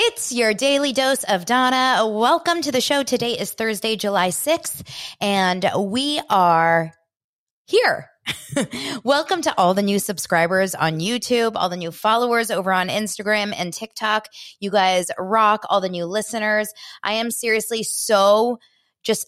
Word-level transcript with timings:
It's 0.00 0.30
your 0.30 0.54
daily 0.54 0.92
dose 0.92 1.24
of 1.24 1.44
Dana. 1.44 2.06
Welcome 2.06 2.62
to 2.62 2.70
the 2.70 2.80
show. 2.80 3.02
Today 3.02 3.32
is 3.32 3.50
Thursday, 3.50 3.96
July 3.96 4.28
6th, 4.28 4.88
and 5.20 5.68
we 5.76 6.22
are 6.30 6.92
here. 7.66 8.08
Welcome 9.02 9.42
to 9.42 9.58
all 9.58 9.74
the 9.74 9.82
new 9.82 9.98
subscribers 9.98 10.76
on 10.76 11.00
YouTube, 11.00 11.54
all 11.56 11.68
the 11.68 11.76
new 11.76 11.90
followers 11.90 12.52
over 12.52 12.72
on 12.72 12.90
Instagram 12.90 13.52
and 13.58 13.72
TikTok. 13.72 14.28
You 14.60 14.70
guys 14.70 15.08
rock, 15.18 15.64
all 15.68 15.80
the 15.80 15.88
new 15.88 16.06
listeners. 16.06 16.68
I 17.02 17.14
am 17.14 17.32
seriously 17.32 17.82
so 17.82 18.60
just 19.02 19.26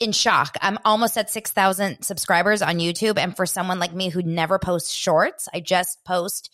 in 0.00 0.12
shock. 0.12 0.58
I'm 0.60 0.78
almost 0.84 1.16
at 1.16 1.30
6,000 1.30 2.02
subscribers 2.02 2.60
on 2.60 2.76
YouTube. 2.76 3.16
And 3.16 3.34
for 3.34 3.46
someone 3.46 3.78
like 3.78 3.94
me 3.94 4.10
who 4.10 4.22
never 4.22 4.58
posts 4.58 4.92
shorts, 4.92 5.48
I 5.54 5.60
just 5.60 6.04
post 6.04 6.50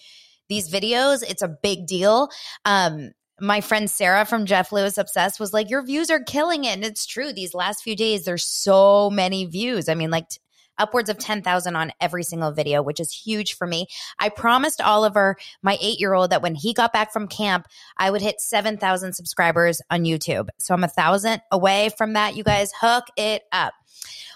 these 0.48 0.70
videos. 0.70 1.24
It's 1.28 1.42
a 1.42 1.48
big 1.48 1.88
deal. 1.88 2.28
Um, 2.64 3.10
my 3.40 3.60
friend 3.60 3.90
Sarah 3.90 4.24
from 4.24 4.46
Jeff 4.46 4.72
Lewis 4.72 4.98
Obsessed 4.98 5.40
was 5.40 5.52
like, 5.52 5.70
Your 5.70 5.82
views 5.82 6.10
are 6.10 6.22
killing 6.22 6.64
it. 6.64 6.74
And 6.74 6.84
it's 6.84 7.06
true. 7.06 7.32
These 7.32 7.54
last 7.54 7.82
few 7.82 7.96
days, 7.96 8.24
there's 8.24 8.44
so 8.44 9.10
many 9.10 9.46
views. 9.46 9.88
I 9.88 9.94
mean, 9.94 10.10
like, 10.10 10.28
t- 10.28 10.38
upwards 10.78 11.10
of 11.10 11.18
10,000 11.18 11.76
on 11.76 11.92
every 12.00 12.24
single 12.24 12.50
video, 12.50 12.82
which 12.82 12.98
is 12.98 13.12
huge 13.12 13.54
for 13.54 13.66
me. 13.66 13.86
I 14.18 14.30
promised 14.30 14.80
Oliver, 14.80 15.36
my 15.62 15.76
eight 15.80 16.00
year 16.00 16.14
old, 16.14 16.30
that 16.30 16.42
when 16.42 16.54
he 16.54 16.72
got 16.72 16.92
back 16.92 17.12
from 17.12 17.28
camp, 17.28 17.66
I 17.96 18.10
would 18.10 18.22
hit 18.22 18.40
7,000 18.40 19.12
subscribers 19.12 19.82
on 19.90 20.04
YouTube. 20.04 20.48
So 20.58 20.74
I'm 20.74 20.84
a 20.84 20.88
thousand 20.88 21.42
away 21.52 21.90
from 21.96 22.14
that. 22.14 22.34
You 22.34 22.42
guys 22.42 22.72
hook 22.80 23.04
it 23.16 23.42
up. 23.52 23.74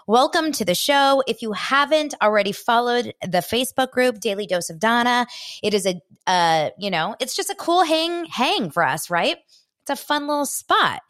Welcome 0.06 0.52
to 0.52 0.66
the 0.66 0.74
show. 0.74 1.22
If 1.26 1.40
you 1.40 1.52
haven't 1.52 2.14
already 2.20 2.52
followed 2.52 3.14
the 3.22 3.38
Facebook 3.38 3.90
group 3.90 4.20
Daily 4.20 4.46
Dose 4.46 4.68
of 4.68 4.78
Dana, 4.78 5.26
it 5.62 5.72
is 5.72 5.86
a 5.86 5.98
uh, 6.26 6.70
you 6.78 6.90
know, 6.90 7.16
it's 7.20 7.34
just 7.34 7.48
a 7.48 7.54
cool 7.54 7.84
hang 7.84 8.26
hang 8.26 8.68
for 8.68 8.82
us, 8.82 9.08
right? 9.08 9.38
It's 9.86 10.00
a 10.00 10.02
fun 10.02 10.26
little 10.26 10.46
spot. 10.46 11.02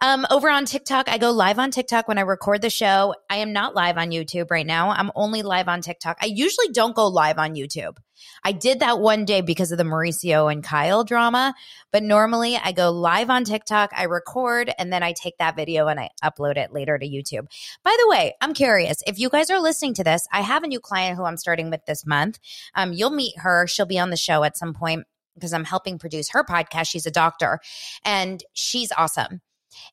Um, 0.00 0.26
over 0.28 0.50
on 0.50 0.64
TikTok, 0.64 1.08
I 1.08 1.18
go 1.18 1.30
live 1.30 1.60
on 1.60 1.70
TikTok 1.70 2.08
when 2.08 2.18
I 2.18 2.22
record 2.22 2.62
the 2.62 2.70
show. 2.70 3.14
I 3.30 3.36
am 3.36 3.52
not 3.52 3.76
live 3.76 3.96
on 3.96 4.10
YouTube 4.10 4.50
right 4.50 4.66
now. 4.66 4.90
I'm 4.90 5.12
only 5.14 5.42
live 5.42 5.68
on 5.68 5.82
TikTok. 5.82 6.18
I 6.20 6.26
usually 6.26 6.68
don't 6.72 6.96
go 6.96 7.06
live 7.06 7.38
on 7.38 7.54
YouTube. 7.54 7.96
I 8.42 8.50
did 8.50 8.80
that 8.80 8.98
one 8.98 9.24
day 9.24 9.40
because 9.40 9.70
of 9.70 9.78
the 9.78 9.84
Mauricio 9.84 10.50
and 10.50 10.64
Kyle 10.64 11.04
drama, 11.04 11.54
but 11.92 12.02
normally 12.02 12.56
I 12.56 12.72
go 12.72 12.90
live 12.90 13.30
on 13.30 13.44
TikTok, 13.44 13.90
I 13.96 14.04
record, 14.04 14.74
and 14.76 14.92
then 14.92 15.04
I 15.04 15.12
take 15.12 15.38
that 15.38 15.54
video 15.54 15.86
and 15.86 16.00
I 16.00 16.10
upload 16.24 16.56
it 16.56 16.72
later 16.72 16.98
to 16.98 17.06
YouTube. 17.06 17.46
By 17.84 17.96
the 18.00 18.08
way, 18.08 18.34
I'm 18.40 18.52
curious 18.52 19.00
if 19.06 19.20
you 19.20 19.28
guys 19.28 19.48
are 19.48 19.60
listening 19.60 19.94
to 19.94 20.04
this, 20.04 20.26
I 20.32 20.40
have 20.40 20.64
a 20.64 20.68
new 20.68 20.80
client 20.80 21.16
who 21.16 21.24
I'm 21.24 21.36
starting 21.36 21.70
with 21.70 21.86
this 21.86 22.04
month. 22.04 22.40
Um, 22.74 22.92
you'll 22.92 23.10
meet 23.10 23.38
her. 23.38 23.68
She'll 23.68 23.86
be 23.86 24.00
on 24.00 24.10
the 24.10 24.16
show 24.16 24.42
at 24.42 24.56
some 24.56 24.74
point 24.74 25.06
because 25.38 25.52
I'm 25.52 25.64
helping 25.64 25.98
produce 25.98 26.30
her 26.30 26.44
podcast. 26.44 26.88
She's 26.88 27.06
a 27.06 27.10
doctor 27.10 27.60
and 28.04 28.42
she's 28.52 28.92
awesome. 28.96 29.40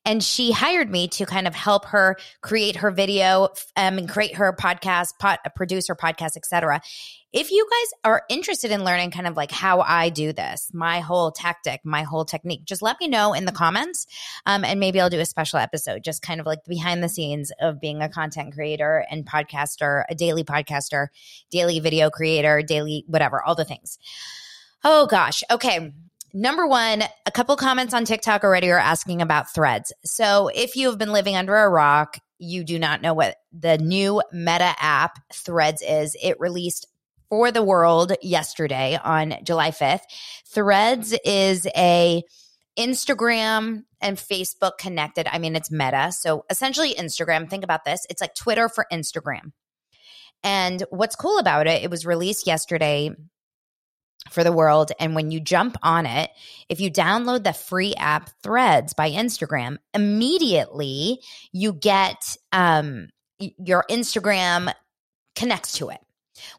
And 0.06 0.24
she 0.24 0.52
hired 0.52 0.90
me 0.90 1.08
to 1.10 1.26
kind 1.26 1.48
of 1.48 1.56
help 1.56 1.86
her 1.86 2.18
create 2.42 2.78
her 2.78 2.92
video 2.92 3.50
um, 3.76 3.98
and 3.98 4.10
create 4.10 4.36
her 4.36 4.54
podcast, 4.54 5.10
pod, 5.20 5.40
produce 5.56 5.88
her 5.88 5.96
podcast, 5.96 6.38
etc. 6.38 6.82
If 7.34 7.52
you 7.52 7.68
guys 7.70 8.12
are 8.12 8.24
interested 8.30 8.72
in 8.72 8.86
learning 8.86 9.12
kind 9.12 9.28
of 9.28 9.36
like 9.36 9.52
how 9.52 9.82
I 9.82 10.10
do 10.10 10.32
this, 10.32 10.72
my 10.74 11.02
whole 11.02 11.32
tactic, 11.32 11.82
my 11.84 12.04
whole 12.04 12.24
technique, 12.24 12.64
just 12.64 12.82
let 12.82 12.98
me 13.00 13.08
know 13.08 13.34
in 13.34 13.46
the 13.46 13.52
comments. 13.52 14.08
Um, 14.46 14.64
and 14.64 14.80
maybe 14.80 15.02
I'll 15.02 15.10
do 15.10 15.20
a 15.20 15.26
special 15.26 15.60
episode, 15.60 16.04
just 16.04 16.22
kind 16.22 16.40
of 16.40 16.46
like 16.46 16.64
behind 16.66 17.04
the 17.04 17.10
scenes 17.10 17.52
of 17.60 17.82
being 17.82 18.02
a 18.02 18.10
content 18.10 18.54
creator 18.54 19.06
and 19.10 19.26
podcaster, 19.26 20.04
a 20.10 20.16
daily 20.16 20.44
podcaster, 20.44 21.08
daily 21.52 21.80
video 21.80 22.10
creator, 22.10 22.62
daily 22.62 23.04
whatever, 23.08 23.44
all 23.44 23.56
the 23.56 23.66
things. 23.66 23.98
Oh 24.88 25.08
gosh. 25.08 25.44
Okay. 25.50 25.92
Number 26.32 26.68
one, 26.68 27.04
a 27.26 27.32
couple 27.32 27.56
comments 27.56 27.94
on 27.94 28.06
TikTok 28.06 28.44
already 28.44 28.70
are 28.70 28.78
asking 28.78 29.22
about 29.22 29.52
threads. 29.52 29.92
So 30.04 30.50
if 30.54 30.76
you 30.76 30.90
have 30.90 31.00
been 31.00 31.12
living 31.12 31.36
under 31.36 31.56
a 31.56 31.68
rock, 31.68 32.20
you 32.38 32.64
do 32.64 32.78
not 32.78 33.02
know 33.02 33.16
what 33.16 33.38
the 33.52 33.80
new 33.80 34.22
Meta 34.32 34.76
app 34.80 35.18
Threads 35.34 35.82
is. 35.82 36.16
It 36.22 36.40
released 36.40 36.88
for 37.30 37.52
the 37.52 37.64
world 37.64 38.14
yesterday 38.22 39.00
on 39.04 39.36
July 39.44 39.72
5th. 39.72 40.02
Threads 40.46 41.18
is 41.26 41.66
a 41.76 42.22
Instagram 42.78 43.86
and 44.02 44.18
Facebook 44.18 44.78
connected. 44.78 45.26
I 45.32 45.40
mean, 45.40 45.56
it's 45.56 45.72
Meta. 45.72 46.12
So 46.12 46.46
essentially, 46.52 46.94
Instagram, 46.94 47.50
think 47.50 47.64
about 47.64 47.86
this 47.86 48.06
it's 48.10 48.22
like 48.22 48.36
Twitter 48.36 48.70
for 48.70 48.86
Instagram. 48.94 49.52
And 50.44 50.84
what's 50.92 51.16
cool 51.16 51.40
about 51.40 51.66
it, 51.66 51.82
it 51.82 51.90
was 51.90 52.06
released 52.06 52.46
yesterday 52.46 53.10
for 54.30 54.44
the 54.44 54.52
world. 54.52 54.92
And 55.00 55.16
when 55.16 55.32
you 55.32 55.40
jump 55.40 55.78
on 55.84 56.06
it, 56.06 56.30
if 56.70 56.80
you 56.80 56.92
download 56.92 57.44
the 57.44 57.54
free 57.54 57.94
app 57.96 58.30
Threads 58.42 58.94
by 58.94 59.12
Instagram, 59.12 59.78
immediately 59.94 61.20
you 61.52 61.74
get 61.74 62.38
um, 62.52 63.10
your 63.40 63.86
Instagram 63.90 64.74
connects 65.36 65.78
to 65.80 65.90
it 65.90 66.00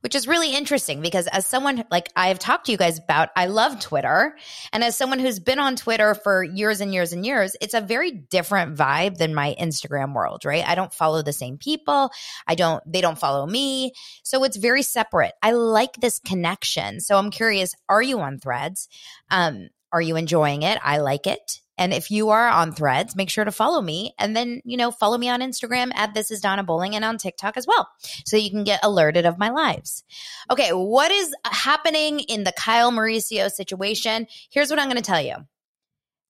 which 0.01 0.15
is 0.15 0.27
really 0.29 0.55
interesting 0.55 1.01
because 1.01 1.27
as 1.29 1.47
someone 1.47 1.85
like 1.91 2.11
I've 2.17 2.39
talked 2.39 2.67
to 2.67 2.73
you 2.73 2.79
guys 2.79 2.99
about, 2.99 3.31
I 3.37 3.47
love 3.47 3.81
Twitter. 3.81 4.37
And 4.73 4.85
as 4.85 4.97
someone 4.97 5.19
who's 5.19 5.39
been 5.39 5.59
on 5.59 5.77
Twitter 5.77 6.15
for 6.15 6.43
years 6.43 6.81
and 6.81 6.93
years 6.93 7.13
and 7.13 7.25
years, 7.25 7.57
it's 7.61 7.75
a 7.75 7.81
very 7.81 8.11
different 8.11 8.77
vibe 8.77 9.19
than 9.19 9.35
my 9.35 9.55
Instagram 9.61 10.15
world, 10.15 10.45
right? 10.45 10.67
I 10.67 10.75
don't 10.75 10.93
follow 10.93 11.23
the 11.23 11.33
same 11.33 11.59
people. 11.59 12.11
I 12.47 12.55
don't, 12.55 12.83
they 12.91 13.01
don't 13.01 13.19
follow 13.19 13.47
me. 13.47 13.93
So 14.23 14.45
it's 14.45 14.57
very 14.57 14.83
separate. 14.83 15.33
I 15.43 15.53
like 15.53 15.95
this 15.97 16.19
connection. 16.19 17.01
So 17.01 17.17
I'm 17.17 17.31
curious, 17.31 17.75
are 17.89 18.03
you 18.03 18.21
on 18.21 18.39
threads? 18.39 18.89
Um, 19.31 19.69
are 19.93 20.01
you 20.01 20.17
enjoying 20.17 20.63
it? 20.63 20.79
I 20.83 20.99
like 20.99 21.27
it. 21.27 21.61
And 21.79 21.93
if 21.93 22.11
you 22.11 22.31
are 22.31 22.49
on 22.49 22.73
threads, 22.73 23.15
make 23.17 23.29
sure 23.29 23.45
to 23.45 23.53
follow 23.53 23.83
me 23.83 24.15
and 24.19 24.35
then, 24.35 24.63
you 24.65 24.77
know, 24.77 24.91
follow 24.91 25.19
me 25.19 25.29
on 25.29 25.41
Instagram 25.41 25.95
at 25.95 26.15
this 26.15 26.31
is 26.31 26.41
Dana 26.41 26.65
Bowling 26.65 26.97
and 26.97 27.05
on 27.05 27.19
TikTok 27.19 27.57
as 27.57 27.67
well. 27.67 27.89
So 28.25 28.37
you 28.37 28.51
can 28.51 28.65
get 28.65 28.81
alerted 28.83 29.27
of 29.27 29.39
my 29.39 29.51
lives. 29.51 30.03
Okay. 30.51 30.71
What 30.71 31.11
is 31.11 31.35
happening 31.45 32.21
in 32.21 32.45
the 32.45 32.53
Kyle 32.53 32.91
Mauricio 32.91 33.51
situation? 33.51 34.27
Here's 34.51 34.71
what 34.71 34.78
I'm 34.78 34.89
going 34.89 34.97
to 34.97 35.03
tell 35.03 35.21
you. 35.21 35.34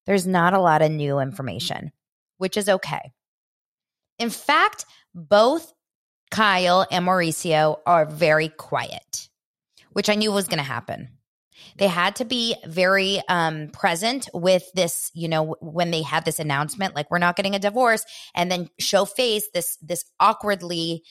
There's 0.06 0.26
not 0.26 0.54
a 0.54 0.60
lot 0.60 0.82
of 0.82 0.90
new 0.90 1.18
information, 1.18 1.92
which 2.38 2.56
is 2.56 2.68
okay. 2.68 3.12
In 4.18 4.30
fact, 4.30 4.84
both 5.14 5.72
Kyle 6.30 6.86
and 6.90 7.06
Mauricio 7.06 7.78
are 7.86 8.06
very 8.06 8.48
quiet, 8.48 9.28
which 9.92 10.08
I 10.08 10.14
knew 10.14 10.32
was 10.32 10.48
going 10.48 10.58
to 10.58 10.64
happen. 10.64 11.10
They 11.76 11.88
had 11.88 12.16
to 12.16 12.24
be 12.24 12.56
very 12.66 13.22
um, 13.28 13.68
present 13.68 14.28
with 14.32 14.64
this, 14.74 15.10
you 15.14 15.28
know, 15.28 15.56
when 15.60 15.90
they 15.90 16.02
had 16.02 16.24
this 16.24 16.38
announcement, 16.38 16.94
like 16.94 17.10
we're 17.10 17.18
not 17.18 17.36
getting 17.36 17.54
a 17.54 17.58
divorce, 17.58 18.04
and 18.34 18.50
then 18.50 18.70
show 18.78 19.04
face 19.04 19.48
this 19.52 19.76
this 19.82 20.04
awkwardly, 20.18 21.02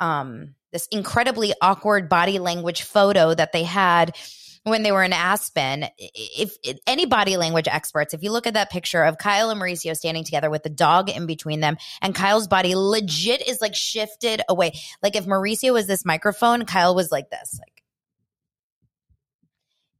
um, 0.00 0.54
this 0.72 0.86
incredibly 0.92 1.52
awkward 1.60 2.08
body 2.08 2.38
language 2.38 2.82
photo 2.82 3.34
that 3.34 3.52
they 3.52 3.64
had 3.64 4.16
when 4.64 4.82
they 4.82 4.92
were 4.92 5.02
in 5.02 5.12
Aspen. 5.12 5.86
If, 5.98 6.56
if, 6.62 6.78
any 6.86 7.06
body 7.06 7.36
language 7.36 7.68
experts, 7.68 8.14
if 8.14 8.22
you 8.22 8.32
look 8.32 8.46
at 8.46 8.54
that 8.54 8.70
picture 8.70 9.04
of 9.04 9.18
Kyle 9.18 9.50
and 9.50 9.60
Mauricio 9.60 9.94
standing 9.94 10.24
together 10.24 10.50
with 10.50 10.62
the 10.62 10.70
dog 10.70 11.10
in 11.10 11.26
between 11.26 11.60
them, 11.60 11.76
and 12.00 12.14
Kyle's 12.14 12.48
body 12.48 12.74
legit 12.74 13.46
is 13.46 13.60
like 13.60 13.74
shifted 13.74 14.42
away. 14.48 14.72
Like 15.02 15.16
if 15.16 15.26
Mauricio 15.26 15.72
was 15.72 15.86
this 15.86 16.04
microphone, 16.04 16.64
Kyle 16.64 16.94
was 16.94 17.12
like 17.12 17.30
this, 17.30 17.58
like 17.60 17.73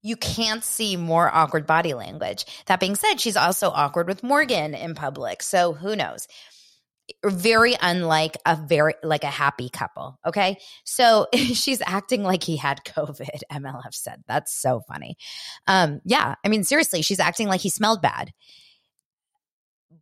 you 0.04 0.16
can't 0.16 0.62
see 0.62 0.96
more 0.96 1.34
awkward 1.34 1.66
body 1.66 1.94
language. 1.94 2.44
That 2.66 2.78
being 2.78 2.94
said, 2.94 3.18
she's 3.18 3.38
also 3.38 3.70
awkward 3.70 4.06
with 4.06 4.22
Morgan 4.22 4.74
in 4.74 4.94
public. 4.94 5.42
So 5.42 5.72
who 5.72 5.96
knows? 5.96 6.28
Very 7.24 7.74
unlike 7.80 8.36
a 8.44 8.54
very 8.54 8.94
like 9.02 9.24
a 9.24 9.28
happy 9.28 9.70
couple. 9.70 10.18
Okay. 10.24 10.58
So 10.84 11.26
she's 11.34 11.80
acting 11.84 12.22
like 12.22 12.42
he 12.42 12.58
had 12.58 12.84
COVID, 12.84 13.40
MLF 13.52 13.94
said. 13.94 14.22
That's 14.28 14.54
so 14.54 14.82
funny. 14.86 15.16
Um, 15.66 16.02
yeah. 16.04 16.34
I 16.44 16.48
mean, 16.48 16.64
seriously, 16.64 17.00
she's 17.00 17.20
acting 17.20 17.48
like 17.48 17.62
he 17.62 17.70
smelled 17.70 18.02
bad. 18.02 18.30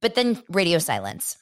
But 0.01 0.17
then 0.17 0.43
radio 0.49 0.79
silence. 0.79 1.37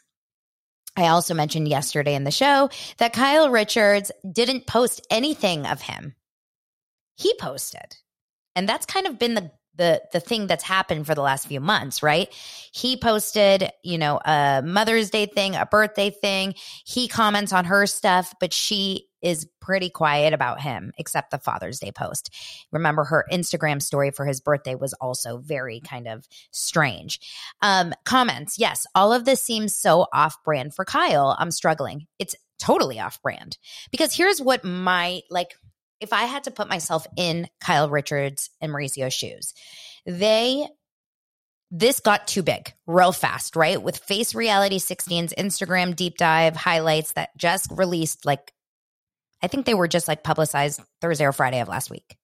I 0.98 1.06
also 1.06 1.32
mentioned 1.32 1.66
yesterday 1.66 2.14
in 2.14 2.24
the 2.24 2.30
show 2.30 2.68
that 2.98 3.14
Kyle 3.14 3.48
Richards 3.48 4.12
didn't 4.30 4.66
post 4.66 5.06
anything 5.10 5.64
of 5.64 5.80
him. 5.80 6.14
He 7.16 7.32
posted. 7.40 7.96
And 8.60 8.68
that's 8.68 8.84
kind 8.84 9.06
of 9.06 9.18
been 9.18 9.32
the 9.32 9.50
the 9.76 10.02
the 10.12 10.20
thing 10.20 10.46
that's 10.46 10.62
happened 10.62 11.06
for 11.06 11.14
the 11.14 11.22
last 11.22 11.46
few 11.46 11.60
months, 11.60 12.02
right? 12.02 12.28
He 12.72 12.98
posted, 12.98 13.70
you 13.82 13.96
know, 13.96 14.20
a 14.22 14.60
Mother's 14.62 15.08
Day 15.08 15.24
thing, 15.24 15.56
a 15.56 15.64
birthday 15.64 16.10
thing. 16.10 16.54
He 16.84 17.08
comments 17.08 17.54
on 17.54 17.64
her 17.64 17.86
stuff, 17.86 18.34
but 18.38 18.52
she 18.52 19.06
is 19.22 19.48
pretty 19.62 19.88
quiet 19.88 20.34
about 20.34 20.60
him, 20.60 20.92
except 20.98 21.30
the 21.30 21.38
Father's 21.38 21.78
Day 21.78 21.90
post. 21.90 22.34
Remember, 22.70 23.04
her 23.04 23.24
Instagram 23.32 23.80
story 23.80 24.10
for 24.10 24.26
his 24.26 24.42
birthday 24.42 24.74
was 24.74 24.92
also 24.92 25.38
very 25.38 25.80
kind 25.80 26.06
of 26.06 26.28
strange. 26.50 27.18
Um, 27.62 27.94
comments, 28.04 28.58
yes, 28.58 28.86
all 28.94 29.14
of 29.14 29.24
this 29.24 29.42
seems 29.42 29.74
so 29.74 30.06
off 30.12 30.36
brand 30.44 30.74
for 30.74 30.84
Kyle. 30.84 31.34
I'm 31.38 31.50
struggling. 31.50 32.08
It's 32.18 32.34
totally 32.58 33.00
off 33.00 33.22
brand 33.22 33.56
because 33.90 34.14
here's 34.14 34.38
what 34.38 34.64
my 34.64 35.22
like 35.30 35.54
if 36.00 36.12
I 36.12 36.24
had 36.24 36.44
to 36.44 36.50
put 36.50 36.68
myself 36.68 37.06
in 37.16 37.48
Kyle 37.60 37.88
Richards 37.88 38.50
and 38.60 38.72
Mauricio's 38.72 39.14
shoes, 39.14 39.54
they 40.06 40.66
this 41.70 42.00
got 42.00 42.26
too 42.26 42.42
big 42.42 42.72
real 42.86 43.12
fast, 43.12 43.54
right? 43.54 43.80
With 43.80 43.98
Face 43.98 44.34
Reality 44.34 44.78
16's 44.78 45.32
Instagram 45.34 45.94
deep 45.94 46.16
dive 46.16 46.56
highlights 46.56 47.12
that 47.12 47.30
just 47.36 47.70
released 47.70 48.26
like 48.26 48.52
I 49.42 49.46
think 49.46 49.64
they 49.64 49.74
were 49.74 49.88
just 49.88 50.08
like 50.08 50.22
publicized 50.22 50.80
Thursday 51.00 51.24
or 51.24 51.32
Friday 51.32 51.60
of 51.60 51.68
last 51.68 51.90
week. 51.90 52.16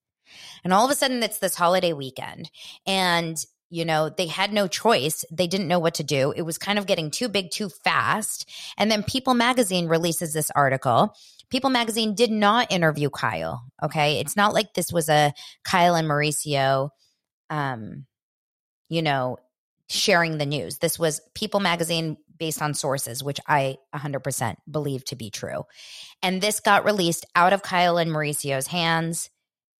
And 0.63 0.73
all 0.73 0.85
of 0.85 0.91
a 0.91 0.95
sudden 0.95 1.23
it's 1.23 1.39
this 1.39 1.55
holiday 1.55 1.93
weekend 1.93 2.51
and 2.85 3.37
you 3.69 3.83
know, 3.83 4.09
they 4.09 4.27
had 4.27 4.53
no 4.53 4.67
choice. 4.67 5.25
They 5.29 5.47
didn't 5.47 5.67
know 5.67 5.79
what 5.79 5.95
to 5.95 6.03
do. 6.03 6.31
It 6.31 6.43
was 6.43 6.57
kind 6.57 6.79
of 6.79 6.85
getting 6.85 7.11
too 7.11 7.27
big 7.27 7.51
too 7.51 7.67
fast. 7.67 8.49
And 8.77 8.89
then 8.89 9.03
People 9.03 9.33
magazine 9.33 9.87
releases 9.87 10.31
this 10.31 10.49
article 10.51 11.13
People 11.49 11.69
magazine 11.69 12.15
did 12.15 12.31
not 12.31 12.71
interview 12.71 13.09
Kyle. 13.09 13.63
Okay. 13.81 14.19
It's 14.19 14.35
not 14.35 14.53
like 14.53 14.73
this 14.73 14.91
was 14.91 15.09
a 15.09 15.33
Kyle 15.63 15.95
and 15.95 16.07
Mauricio, 16.07 16.89
um, 17.49 18.05
you 18.89 19.01
know, 19.01 19.37
sharing 19.89 20.37
the 20.37 20.45
news. 20.45 20.77
This 20.79 20.99
was 20.99 21.21
People 21.33 21.59
magazine 21.59 22.17
based 22.37 22.61
on 22.61 22.73
sources, 22.73 23.23
which 23.23 23.39
I 23.47 23.77
100% 23.95 24.55
believe 24.69 25.03
to 25.05 25.15
be 25.15 25.29
true. 25.29 25.63
And 26.21 26.41
this 26.41 26.59
got 26.59 26.85
released 26.85 27.25
out 27.35 27.53
of 27.53 27.63
Kyle 27.63 27.97
and 27.97 28.11
Mauricio's 28.11 28.67
hands. 28.67 29.29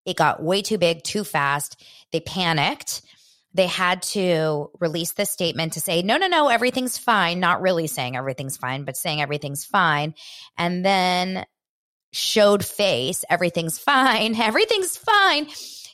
It 0.06 0.16
got 0.16 0.42
way 0.42 0.62
too 0.62 0.78
big, 0.78 1.04
too 1.04 1.24
fast. 1.24 1.84
They 2.12 2.20
panicked. 2.20 3.02
They 3.54 3.68
had 3.68 4.02
to 4.04 4.70
release 4.80 5.14
this 5.14 5.32
statement 5.32 5.74
to 5.74 5.82
say, 5.82 6.02
no, 6.02 6.18
no, 6.18 6.28
no, 6.28 6.48
everything's 6.48 6.98
fine. 6.98 7.40
Not 7.40 7.62
really 7.62 7.88
saying 7.88 8.16
everything's 8.16 8.58
fine, 8.58 8.84
but 8.84 8.98
saying 8.98 9.22
everything's 9.22 9.66
fine. 9.66 10.14
And 10.58 10.86
then 10.86 11.46
showed 12.18 12.66
face, 12.66 13.24
everything's 13.30 13.78
fine, 13.78 14.36
everything's 14.40 14.98
fine. 14.98 15.48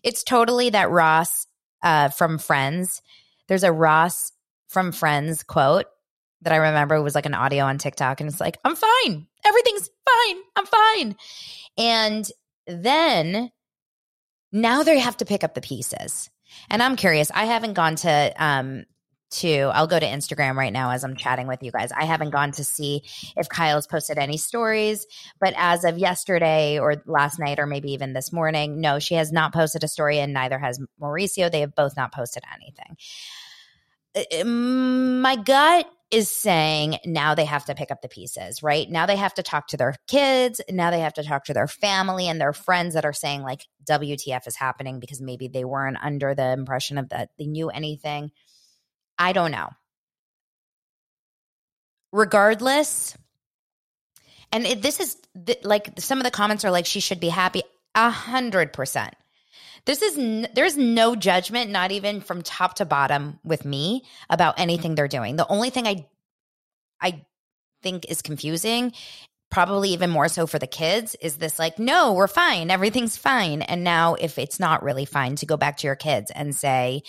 It's 0.04 0.24
totally 0.24 0.72
that 0.72 0.90
Ross 0.90 1.48
uh, 1.82 2.10
from 2.10 2.38
Friends. 2.38 3.02
There's 3.48 3.64
a 3.64 3.72
Ross 3.72 4.32
from 4.68 4.92
Friends 4.92 5.44
quote 5.44 5.86
that 6.42 6.54
I 6.54 6.58
remember 6.58 7.02
was 7.02 7.16
like 7.16 7.26
an 7.26 7.34
audio 7.34 7.66
on 7.66 7.78
TikTok, 7.78 8.20
and 8.20 8.30
it's 8.30 8.40
like, 8.40 8.58
I'm 8.64 8.76
fine. 8.76 9.28
Everything's 9.46 9.90
fine. 10.06 10.38
I'm 10.56 10.66
fine. 10.66 11.16
And 11.78 12.30
then 12.68 13.52
now 14.52 14.84
they 14.84 15.00
have 15.00 15.18
to 15.18 15.26
pick 15.26 15.44
up 15.44 15.54
the 15.54 15.62
pieces. 15.62 16.30
And 16.70 16.84
I'm 16.84 16.96
curious. 16.96 17.32
I 17.34 17.46
haven't 17.46 17.74
gone 17.74 17.96
to 17.98 18.34
um, 18.38 18.86
to 19.34 19.72
I'll 19.74 19.88
go 19.88 20.00
to 20.00 20.06
Instagram 20.06 20.56
right 20.56 20.74
now 20.74 20.92
as 20.92 21.04
I'm 21.04 21.16
chatting 21.16 21.48
with 21.48 21.64
you 21.64 21.72
guys. 21.72 21.92
I 21.92 22.06
haven't 22.06 22.32
gone 22.32 22.52
to 22.54 22.64
see 22.64 23.04
if 23.36 23.50
Kyle's 23.50 23.88
posted 23.88 24.18
any 24.18 24.38
stories, 24.38 25.06
but 25.40 25.54
as 25.58 25.84
of 25.84 25.98
yesterday 25.98 26.80
or 26.80 27.04
last 27.06 27.40
night 27.40 27.60
or 27.60 27.66
maybe 27.66 27.92
even 27.94 28.14
this 28.14 28.32
morning, 28.32 28.82
no, 28.82 29.00
she 29.00 29.16
has 29.16 29.32
not 29.32 29.54
posted 29.54 29.84
a 29.84 29.88
story 29.88 30.20
and 30.20 30.34
neither 30.34 30.60
has 30.60 30.80
Mauricio. 31.02 31.52
They 31.52 31.62
have 31.62 31.76
both 31.76 31.96
not 31.96 32.14
posted 32.14 32.44
anything. 32.54 32.98
My 34.46 35.36
gut 35.36 35.88
is 36.12 36.30
saying 36.30 37.00
now 37.06 37.34
they 37.34 37.46
have 37.46 37.66
to 37.66 37.74
pick 37.74 37.90
up 37.90 38.04
the 38.04 38.08
pieces, 38.08 38.62
right? 38.62 38.88
Now 38.88 39.08
they 39.08 39.16
have 39.16 39.34
to 39.34 39.42
talk 39.42 39.70
to 39.70 39.78
their 39.78 39.96
kids. 40.08 40.62
Now 40.70 40.92
they 40.92 41.00
have 41.00 41.16
to 41.16 41.24
talk 41.24 41.46
to 41.46 41.56
their 41.56 41.68
family 41.68 42.28
and 42.28 42.40
their 42.40 42.54
friends 42.54 42.94
that 42.94 43.04
are 43.04 43.14
saying, 43.14 43.42
like, 43.42 43.66
WTF 43.90 44.46
is 44.46 44.56
happening 44.56 45.00
because 45.00 45.20
maybe 45.20 45.48
they 45.48 45.66
weren't 45.66 45.98
under 46.04 46.36
the 46.36 46.54
impression 46.54 47.00
of 47.00 47.10
that 47.10 47.30
they 47.40 47.48
knew 47.48 47.70
anything. 47.70 48.30
I 49.24 49.32
don't 49.32 49.52
know. 49.52 49.70
Regardless, 52.12 53.18
and 54.52 54.66
it, 54.66 54.82
this 54.82 55.00
is 55.00 55.16
like 55.64 55.94
some 55.98 56.18
of 56.18 56.26
the 56.26 56.30
comments 56.30 56.66
are 56.66 56.72
like 56.72 56.86
she 56.86 57.00
should 57.00 57.22
be 57.22 57.30
happy. 57.30 57.64
A 57.96 58.10
hundred 58.10 58.74
percent. 58.74 59.16
This 59.86 60.02
is 60.02 60.18
n- 60.18 60.50
there's 60.54 60.76
no 60.76 61.16
judgment, 61.16 61.72
not 61.72 61.92
even 61.92 62.20
from 62.20 62.42
top 62.42 62.76
to 62.76 62.86
bottom, 62.86 63.40
with 63.46 63.64
me 63.64 64.04
about 64.30 64.60
anything 64.60 64.94
they're 64.94 65.08
doing. 65.08 65.38
The 65.38 65.48
only 65.48 65.70
thing 65.70 65.88
I 65.88 66.06
I 67.00 67.26
think 67.82 68.10
is 68.10 68.22
confusing 68.22 68.92
probably 69.50 69.92
even 69.92 70.10
more 70.10 70.28
so 70.28 70.48
for 70.48 70.60
the 70.60 70.68
kids 70.68 71.16
is 71.22 71.38
this 71.38 71.60
like 71.60 71.78
no 71.78 72.14
we're 72.14 72.28
fine 72.28 72.72
everything's 72.72 73.16
fine 73.16 73.62
and 73.62 73.84
now 73.84 74.16
if 74.16 74.40
it's 74.40 74.60
not 74.60 74.82
really 74.82 75.06
fine 75.06 75.36
to 75.36 75.46
go 75.46 75.56
back 75.58 75.78
to 75.78 75.86
your 75.86 75.96
kids 75.96 76.32
and 76.32 76.56
say 76.56 77.04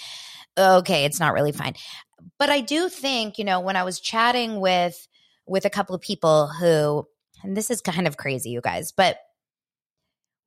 okay, 0.56 1.04
it's 1.04 1.20
not 1.20 1.34
really 1.34 1.52
fine. 1.52 1.74
But 2.38 2.50
I 2.50 2.60
do 2.60 2.88
think, 2.88 3.38
you 3.38 3.44
know, 3.44 3.60
when 3.60 3.76
I 3.76 3.84
was 3.84 4.00
chatting 4.00 4.60
with 4.60 5.08
with 5.46 5.64
a 5.64 5.70
couple 5.70 5.94
of 5.94 6.00
people 6.00 6.48
who 6.48 7.06
and 7.42 7.56
this 7.56 7.70
is 7.70 7.80
kind 7.80 8.06
of 8.06 8.16
crazy, 8.16 8.50
you 8.50 8.60
guys, 8.60 8.92
but 8.92 9.18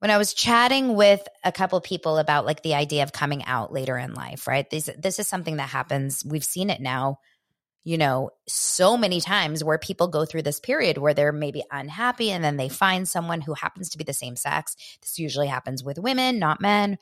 when 0.00 0.10
I 0.10 0.18
was 0.18 0.34
chatting 0.34 0.94
with 0.94 1.26
a 1.44 1.52
couple 1.52 1.80
people 1.80 2.18
about 2.18 2.46
like 2.46 2.62
the 2.62 2.74
idea 2.74 3.02
of 3.02 3.12
coming 3.12 3.44
out 3.44 3.72
later 3.72 3.98
in 3.98 4.14
life, 4.14 4.46
right? 4.46 4.68
This 4.70 4.88
this 4.98 5.18
is 5.18 5.28
something 5.28 5.56
that 5.56 5.70
happens. 5.70 6.24
We've 6.24 6.44
seen 6.44 6.70
it 6.70 6.80
now, 6.80 7.18
you 7.84 7.98
know, 7.98 8.30
so 8.46 8.96
many 8.96 9.20
times 9.20 9.64
where 9.64 9.78
people 9.78 10.06
go 10.08 10.24
through 10.24 10.42
this 10.42 10.60
period 10.60 10.98
where 10.98 11.14
they're 11.14 11.32
maybe 11.32 11.64
unhappy 11.70 12.30
and 12.30 12.44
then 12.44 12.56
they 12.56 12.68
find 12.68 13.08
someone 13.08 13.40
who 13.40 13.54
happens 13.54 13.90
to 13.90 13.98
be 13.98 14.04
the 14.04 14.12
same 14.12 14.36
sex. 14.36 14.76
This 15.02 15.18
usually 15.18 15.48
happens 15.48 15.82
with 15.82 15.98
women, 15.98 16.38
not 16.38 16.60
men 16.60 16.98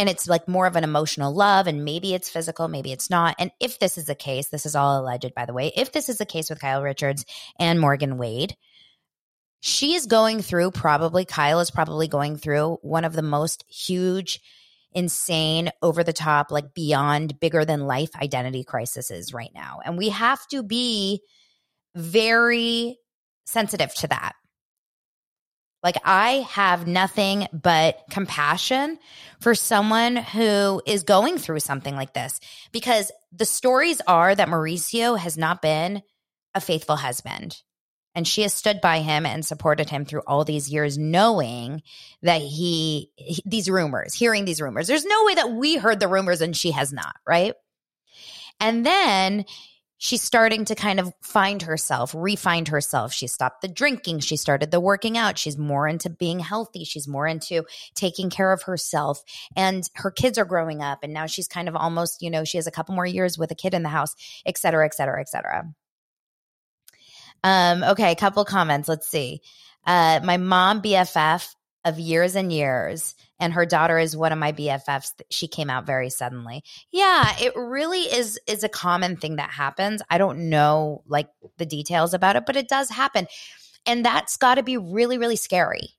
and 0.00 0.08
it's 0.08 0.26
like 0.26 0.48
more 0.48 0.66
of 0.66 0.76
an 0.76 0.84
emotional 0.84 1.34
love 1.34 1.66
and 1.66 1.84
maybe 1.84 2.14
it's 2.14 2.30
physical 2.30 2.68
maybe 2.68 2.90
it's 2.90 3.10
not. 3.10 3.36
And 3.38 3.50
if 3.60 3.78
this 3.78 3.98
is 3.98 4.06
the 4.06 4.14
case 4.14 4.48
this 4.48 4.64
is 4.64 4.74
all 4.74 5.00
alleged 5.00 5.34
by 5.34 5.44
the 5.44 5.52
way 5.52 5.72
if 5.76 5.92
this 5.92 6.08
is 6.08 6.18
the 6.18 6.26
case 6.26 6.48
with 6.48 6.60
kyle 6.60 6.82
richards 6.82 7.24
and 7.58 7.78
morgan 7.78 8.16
wade 8.16 8.56
she 9.60 9.94
is 9.94 10.06
going 10.06 10.40
through 10.40 10.70
probably 10.70 11.24
kyle 11.24 11.60
is 11.60 11.70
probably 11.70 12.08
going 12.08 12.36
through 12.36 12.78
one 12.82 13.04
of 13.04 13.12
the 13.12 13.22
most 13.22 13.64
huge 13.68 14.40
insane 14.92 15.70
over 15.82 16.02
the 16.02 16.12
top 16.12 16.50
like 16.50 16.74
beyond 16.74 17.38
bigger 17.38 17.64
than 17.64 17.86
life 17.86 18.10
identity 18.20 18.64
crises 18.64 19.32
right 19.32 19.52
now. 19.54 19.80
And 19.84 19.96
we 19.96 20.08
have 20.08 20.46
to 20.48 20.62
be 20.62 21.20
very 21.94 22.98
sensitive 23.44 23.94
to 23.94 24.08
that 24.08 24.32
like 25.82 25.96
I 26.04 26.46
have 26.50 26.86
nothing 26.86 27.46
but 27.52 27.98
compassion 28.10 28.98
for 29.40 29.54
someone 29.54 30.16
who 30.16 30.82
is 30.86 31.02
going 31.04 31.38
through 31.38 31.60
something 31.60 31.94
like 31.94 32.12
this 32.12 32.40
because 32.72 33.10
the 33.32 33.44
stories 33.44 34.00
are 34.06 34.34
that 34.34 34.48
Mauricio 34.48 35.18
has 35.18 35.38
not 35.38 35.62
been 35.62 36.02
a 36.54 36.60
faithful 36.60 36.96
husband. 36.96 37.56
And 38.12 38.26
she 38.26 38.42
has 38.42 38.52
stood 38.52 38.80
by 38.80 39.00
him 39.00 39.24
and 39.24 39.46
supported 39.46 39.88
him 39.88 40.04
through 40.04 40.22
all 40.26 40.44
these 40.44 40.68
years, 40.68 40.98
knowing 40.98 41.82
that 42.22 42.42
he, 42.42 43.12
he, 43.14 43.40
these 43.46 43.70
rumors, 43.70 44.14
hearing 44.14 44.44
these 44.44 44.60
rumors. 44.60 44.88
There's 44.88 45.04
no 45.04 45.24
way 45.24 45.36
that 45.36 45.52
we 45.52 45.76
heard 45.76 46.00
the 46.00 46.08
rumors 46.08 46.40
and 46.40 46.56
she 46.56 46.72
has 46.72 46.92
not, 46.92 47.14
right? 47.24 47.54
And 48.58 48.84
then 48.84 49.44
she's 50.02 50.22
starting 50.22 50.64
to 50.64 50.74
kind 50.74 50.98
of 50.98 51.12
find 51.20 51.60
herself, 51.60 52.12
refind 52.12 52.68
herself. 52.68 53.12
She 53.12 53.26
stopped 53.26 53.60
the 53.60 53.68
drinking. 53.68 54.20
She 54.20 54.36
started 54.38 54.70
the 54.70 54.80
working 54.80 55.18
out. 55.18 55.36
She's 55.36 55.58
more 55.58 55.86
into 55.86 56.08
being 56.08 56.40
healthy. 56.40 56.84
She's 56.84 57.06
more 57.06 57.26
into 57.26 57.64
taking 57.94 58.30
care 58.30 58.50
of 58.50 58.62
herself. 58.62 59.22
And 59.54 59.88
her 59.94 60.10
kids 60.10 60.38
are 60.38 60.46
growing 60.46 60.82
up. 60.82 61.00
And 61.02 61.12
now 61.12 61.26
she's 61.26 61.46
kind 61.46 61.68
of 61.68 61.76
almost, 61.76 62.22
you 62.22 62.30
know, 62.30 62.44
she 62.44 62.56
has 62.56 62.66
a 62.66 62.70
couple 62.70 62.94
more 62.94 63.06
years 63.06 63.38
with 63.38 63.50
a 63.50 63.54
kid 63.54 63.74
in 63.74 63.82
the 63.82 63.90
house, 63.90 64.16
et 64.46 64.56
cetera, 64.56 64.86
et 64.86 64.94
cetera, 64.94 65.20
et 65.20 65.28
cetera. 65.28 65.70
Um, 67.44 67.82
okay, 67.82 68.10
a 68.10 68.16
couple 68.16 68.44
comments. 68.46 68.88
Let's 68.88 69.06
see. 69.06 69.42
Uh, 69.86 70.20
my 70.24 70.38
mom, 70.38 70.80
BFF, 70.80 71.54
of 71.84 71.98
years 71.98 72.36
and 72.36 72.52
years 72.52 73.14
and 73.40 73.54
her 73.54 73.64
daughter 73.64 73.98
is 73.98 74.16
one 74.16 74.32
of 74.32 74.38
my 74.38 74.52
BFFs 74.52 75.12
she 75.30 75.48
came 75.48 75.70
out 75.70 75.86
very 75.86 76.10
suddenly. 76.10 76.62
Yeah, 76.92 77.34
it 77.40 77.54
really 77.56 78.02
is 78.02 78.38
is 78.46 78.62
a 78.62 78.68
common 78.68 79.16
thing 79.16 79.36
that 79.36 79.50
happens. 79.50 80.02
I 80.10 80.18
don't 80.18 80.50
know 80.50 81.02
like 81.06 81.28
the 81.56 81.66
details 81.66 82.14
about 82.14 82.36
it, 82.36 82.44
but 82.46 82.56
it 82.56 82.68
does 82.68 82.90
happen. 82.90 83.26
And 83.86 84.04
that's 84.04 84.36
got 84.36 84.56
to 84.56 84.62
be 84.62 84.76
really 84.76 85.18
really 85.18 85.36
scary 85.36 85.90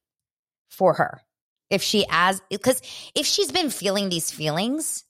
for 0.69 0.93
her. 0.93 1.21
If 1.69 1.81
she 1.81 2.05
as 2.09 2.41
cuz 2.63 2.81
if 3.15 3.25
she's 3.25 3.51
been 3.51 3.71
feeling 3.71 4.09
these 4.09 4.31
feelings 4.31 5.03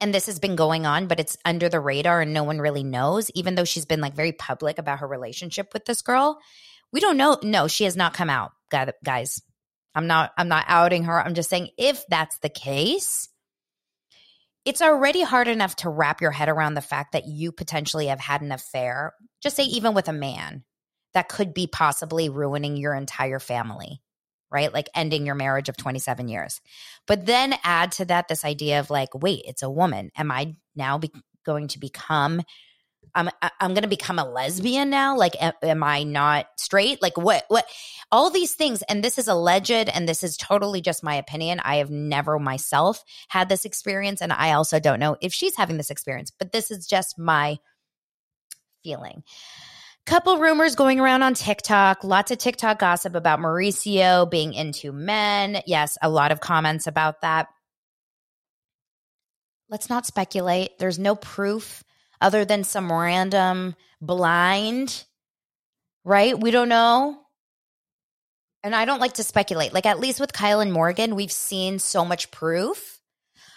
and 0.00 0.14
this 0.14 0.26
has 0.26 0.38
been 0.38 0.56
going 0.56 0.86
on 0.86 1.06
but 1.06 1.20
it's 1.20 1.36
under 1.44 1.68
the 1.68 1.80
radar 1.80 2.20
and 2.20 2.32
no 2.32 2.44
one 2.44 2.58
really 2.58 2.84
knows 2.84 3.30
even 3.34 3.54
though 3.54 3.64
she's 3.64 3.86
been 3.86 4.00
like 4.00 4.14
very 4.14 4.32
public 4.32 4.78
about 4.78 5.00
her 5.00 5.06
relationship 5.06 5.72
with 5.74 5.84
this 5.84 6.00
girl, 6.00 6.40
we 6.90 7.00
don't 7.00 7.18
know 7.18 7.38
no, 7.42 7.68
she 7.68 7.84
has 7.84 7.96
not 7.96 8.14
come 8.14 8.30
out, 8.30 8.52
guys. 9.04 9.42
I'm 9.96 10.06
not 10.06 10.32
I'm 10.36 10.48
not 10.48 10.66
outing 10.68 11.04
her. 11.04 11.20
I'm 11.20 11.34
just 11.34 11.50
saying 11.50 11.70
if 11.78 12.04
that's 12.08 12.38
the 12.38 12.50
case, 12.50 13.28
it's 14.66 14.82
already 14.82 15.22
hard 15.22 15.48
enough 15.48 15.74
to 15.76 15.88
wrap 15.88 16.20
your 16.20 16.32
head 16.32 16.48
around 16.48 16.74
the 16.74 16.82
fact 16.82 17.12
that 17.12 17.26
you 17.26 17.50
potentially 17.50 18.08
have 18.08 18.20
had 18.20 18.42
an 18.42 18.52
affair, 18.52 19.14
just 19.42 19.56
say 19.56 19.64
even 19.64 19.94
with 19.94 20.08
a 20.08 20.12
man 20.12 20.64
that 21.14 21.28
could 21.28 21.54
be 21.54 21.66
possibly 21.66 22.28
ruining 22.28 22.76
your 22.76 22.94
entire 22.94 23.38
family, 23.38 24.02
right? 24.50 24.74
Like 24.74 24.90
ending 24.94 25.24
your 25.24 25.34
marriage 25.34 25.70
of 25.70 25.76
27 25.78 26.28
years. 26.28 26.60
But 27.06 27.24
then 27.24 27.54
add 27.64 27.92
to 27.92 28.04
that 28.04 28.28
this 28.28 28.44
idea 28.44 28.80
of 28.80 28.90
like, 28.90 29.08
wait, 29.14 29.42
it's 29.46 29.62
a 29.62 29.70
woman. 29.70 30.10
Am 30.16 30.30
I 30.30 30.56
now 30.74 30.98
be- 30.98 31.12
going 31.46 31.68
to 31.68 31.78
become 31.78 32.42
I'm 33.16 33.30
I'm 33.40 33.72
going 33.74 33.82
to 33.82 33.88
become 33.88 34.18
a 34.18 34.28
lesbian 34.28 34.90
now? 34.90 35.16
Like, 35.16 35.32
am, 35.42 35.54
am, 35.62 35.82
I 35.82 36.04
not 36.04 36.46
straight? 36.58 37.00
Like, 37.02 37.16
what 37.16 37.44
what? 37.48 37.66
All 38.12 38.30
these 38.30 38.54
things, 38.54 38.82
and 38.82 39.02
this 39.02 39.18
is 39.18 39.26
alleged, 39.26 39.72
and 39.72 40.08
this 40.08 40.22
is 40.22 40.36
totally 40.36 40.80
just 40.80 41.02
my 41.02 41.14
opinion. 41.16 41.60
I 41.60 41.76
have 41.76 41.90
never 41.90 42.38
myself 42.38 43.02
had 43.28 43.48
this 43.48 43.64
experience, 43.64 44.20
and 44.20 44.32
I 44.32 44.52
also 44.52 44.78
don't 44.78 45.00
know 45.00 45.16
if 45.20 45.32
she's 45.32 45.56
having 45.56 45.78
this 45.78 45.90
experience. 45.90 46.30
But 46.30 46.52
this 46.52 46.70
is 46.70 46.86
just 46.86 47.18
my 47.18 47.58
feeling. 48.84 49.24
Couple 50.04 50.38
rumors 50.38 50.76
going 50.76 51.00
around 51.00 51.22
on 51.22 51.34
TikTok. 51.34 52.04
Lots 52.04 52.30
of 52.30 52.38
TikTok 52.38 52.78
gossip 52.78 53.16
about 53.16 53.40
Mauricio 53.40 54.30
being 54.30 54.54
into 54.54 54.92
men. 54.92 55.60
Yes, 55.66 55.98
a 56.00 56.08
lot 56.08 56.30
of 56.30 56.38
comments 56.38 56.86
about 56.86 57.22
that. 57.22 57.48
Let's 59.68 59.90
not 59.90 60.06
speculate. 60.06 60.78
There's 60.78 61.00
no 61.00 61.16
proof 61.16 61.82
other 62.20 62.44
than 62.44 62.64
some 62.64 62.92
random 62.92 63.74
blind, 64.00 65.04
right? 66.04 66.38
We 66.38 66.50
don't 66.50 66.68
know. 66.68 67.20
And 68.62 68.74
I 68.74 68.84
don't 68.84 69.00
like 69.00 69.14
to 69.14 69.22
speculate. 69.22 69.72
Like, 69.72 69.86
at 69.86 70.00
least 70.00 70.18
with 70.18 70.32
Kyle 70.32 70.60
and 70.60 70.72
Morgan, 70.72 71.14
we've 71.14 71.32
seen 71.32 71.78
so 71.78 72.04
much 72.04 72.30
proof 72.30 73.00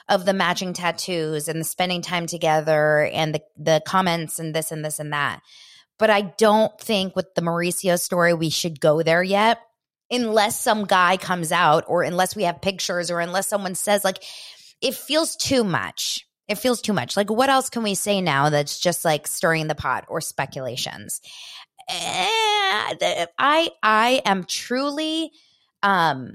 of 0.07 0.25
the 0.25 0.33
matching 0.33 0.73
tattoos 0.73 1.47
and 1.47 1.59
the 1.59 1.65
spending 1.65 2.01
time 2.01 2.25
together 2.25 3.09
and 3.13 3.35
the, 3.35 3.41
the 3.57 3.81
comments 3.85 4.39
and 4.39 4.53
this 4.53 4.71
and 4.71 4.83
this 4.83 4.99
and 4.99 5.13
that. 5.13 5.41
But 5.97 6.09
I 6.09 6.21
don't 6.21 6.77
think 6.79 7.15
with 7.15 7.33
the 7.35 7.41
Mauricio 7.41 7.99
story, 7.99 8.33
we 8.33 8.49
should 8.49 8.79
go 8.79 9.03
there 9.03 9.23
yet 9.23 9.59
unless 10.11 10.59
some 10.59 10.85
guy 10.85 11.17
comes 11.17 11.51
out 11.51 11.85
or 11.87 12.03
unless 12.03 12.35
we 12.35 12.43
have 12.43 12.61
pictures 12.61 13.11
or 13.11 13.19
unless 13.19 13.47
someone 13.47 13.75
says, 13.75 14.03
like, 14.03 14.23
it 14.81 14.95
feels 14.95 15.35
too 15.35 15.63
much 15.63 16.25
it 16.49 16.57
feels 16.57 16.81
too 16.81 16.93
much. 16.93 17.15
Like, 17.15 17.29
what 17.29 17.49
else 17.49 17.69
can 17.69 17.83
we 17.83 17.95
say 17.95 18.19
now 18.21 18.49
that's 18.49 18.79
just 18.79 19.05
like 19.05 19.27
stirring 19.27 19.67
the 19.67 19.75
pot 19.75 20.05
or 20.09 20.19
speculations? 20.19 21.21
Eh, 21.87 22.27
I 23.37 23.69
I 23.81 24.21
am 24.25 24.43
truly 24.43 25.31
um 25.83 26.33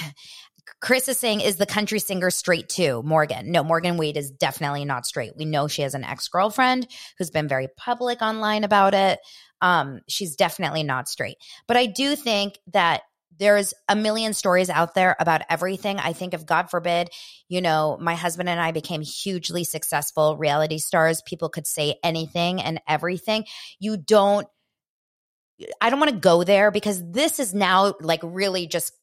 Chris 0.80 1.08
is 1.08 1.18
saying, 1.18 1.42
is 1.42 1.56
the 1.56 1.66
country 1.66 1.98
singer 1.98 2.30
straight 2.30 2.70
too? 2.70 3.02
Morgan. 3.04 3.52
No, 3.52 3.64
Morgan 3.64 3.98
Wade 3.98 4.18
is 4.18 4.30
definitely 4.30 4.86
not 4.86 5.08
straight. 5.08 5.36
We 5.36 5.46
know 5.46 5.68
she 5.68 5.82
has 5.82 5.96
an 5.96 6.04
ex 6.04 6.28
girlfriend 6.28 6.88
who's 7.18 7.32
been 7.32 7.48
very 7.48 7.68
public 7.78 8.22
online 8.22 8.64
about 8.64 8.94
it. 8.94 9.20
Um, 9.62 10.02
she's 10.08 10.36
definitely 10.36 10.84
not 10.84 11.10
straight. 11.10 11.38
But 11.68 11.78
I 11.78 11.88
do 11.88 12.16
think 12.16 12.60
that 12.74 13.02
there's 13.40 13.74
a 13.88 13.96
million 13.96 14.34
stories 14.34 14.70
out 14.70 14.94
there 14.94 15.16
about 15.20 15.42
everything. 15.50 16.00
I 16.00 16.14
think 16.14 16.34
if 16.34 16.46
God 16.46 16.70
forbid, 16.70 17.10
you 17.48 17.62
know, 17.62 17.98
my 18.00 18.16
husband 18.16 18.50
and 18.50 18.60
I 18.60 18.72
became 18.72 19.02
hugely 19.02 19.64
successful 19.64 20.38
reality 20.38 20.78
stars, 20.78 21.22
people 21.26 21.50
could 21.50 21.68
say 21.68 21.96
anything 22.04 22.62
and 22.62 22.82
everything. 22.88 23.46
You 23.80 23.98
don't 23.98 24.48
I 25.82 25.90
don't 25.90 26.00
want 26.00 26.12
to 26.12 26.20
go 26.20 26.44
there 26.44 26.70
because 26.70 27.02
this 27.12 27.40
is 27.40 27.54
now 27.54 27.96
like 28.00 28.20
really 28.24 28.68
just 28.68 28.94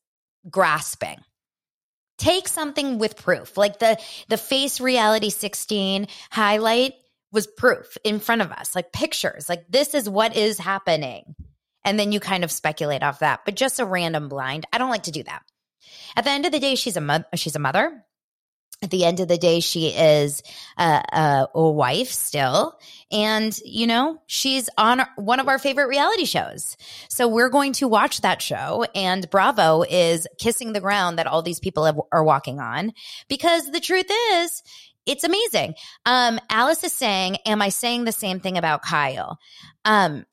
grasping. 0.48 1.18
Take 2.16 2.46
something 2.46 2.98
with 2.98 3.16
proof. 3.16 3.56
Like 3.56 3.80
the 3.80 4.00
the 4.28 4.36
face 4.36 4.80
reality 4.80 5.30
16 5.30 6.06
highlight 6.30 6.94
was 7.32 7.48
proof 7.48 7.98
in 8.04 8.20
front 8.20 8.42
of 8.42 8.52
us, 8.52 8.76
like 8.76 8.92
pictures. 8.92 9.48
Like 9.48 9.64
this 9.68 9.94
is 9.94 10.08
what 10.08 10.36
is 10.36 10.58
happening 10.58 11.34
and 11.84 11.98
then 11.98 12.12
you 12.12 12.20
kind 12.20 12.44
of 12.44 12.50
speculate 12.50 13.02
off 13.02 13.20
that. 13.20 13.40
But 13.44 13.56
just 13.56 13.80
a 13.80 13.84
random 13.84 14.28
blind, 14.28 14.66
I 14.72 14.78
don't 14.78 14.90
like 14.90 15.04
to 15.04 15.10
do 15.12 15.22
that. 15.24 15.42
At 16.16 16.24
the 16.24 16.30
end 16.30 16.46
of 16.46 16.52
the 16.52 16.60
day, 16.60 16.74
she's 16.74 16.96
a 16.96 17.00
mo- 17.00 17.24
she's 17.34 17.56
a 17.56 17.60
mother. 17.60 18.04
At 18.82 18.90
the 18.90 19.04
end 19.04 19.20
of 19.20 19.28
the 19.28 19.38
day, 19.38 19.60
she 19.60 19.88
is 19.88 20.42
a, 20.76 21.02
a, 21.12 21.48
a 21.54 21.70
wife 21.70 22.10
still, 22.10 22.78
and 23.10 23.56
you 23.64 23.86
know 23.86 24.20
she's 24.26 24.68
on 24.76 25.06
one 25.16 25.40
of 25.40 25.48
our 25.48 25.58
favorite 25.58 25.88
reality 25.88 26.24
shows. 26.24 26.76
So 27.08 27.28
we're 27.28 27.48
going 27.48 27.72
to 27.74 27.88
watch 27.88 28.20
that 28.20 28.42
show, 28.42 28.84
and 28.94 29.30
Bravo 29.30 29.84
is 29.88 30.26
kissing 30.38 30.72
the 30.72 30.80
ground 30.80 31.18
that 31.18 31.26
all 31.26 31.40
these 31.40 31.60
people 31.60 31.84
have, 31.84 32.00
are 32.12 32.24
walking 32.24 32.60
on 32.60 32.92
because 33.28 33.70
the 33.70 33.80
truth 33.80 34.10
is 34.32 34.62
it's 35.06 35.24
amazing. 35.24 35.74
Um, 36.06 36.40
Alice 36.50 36.82
is 36.84 36.92
saying, 36.92 37.36
Am 37.46 37.60
I 37.62 37.68
saying 37.68 38.04
the 38.04 38.12
same 38.12 38.40
thing 38.40 38.58
about 38.58 38.82
Kyle? 38.82 39.38
Um, 39.84 40.24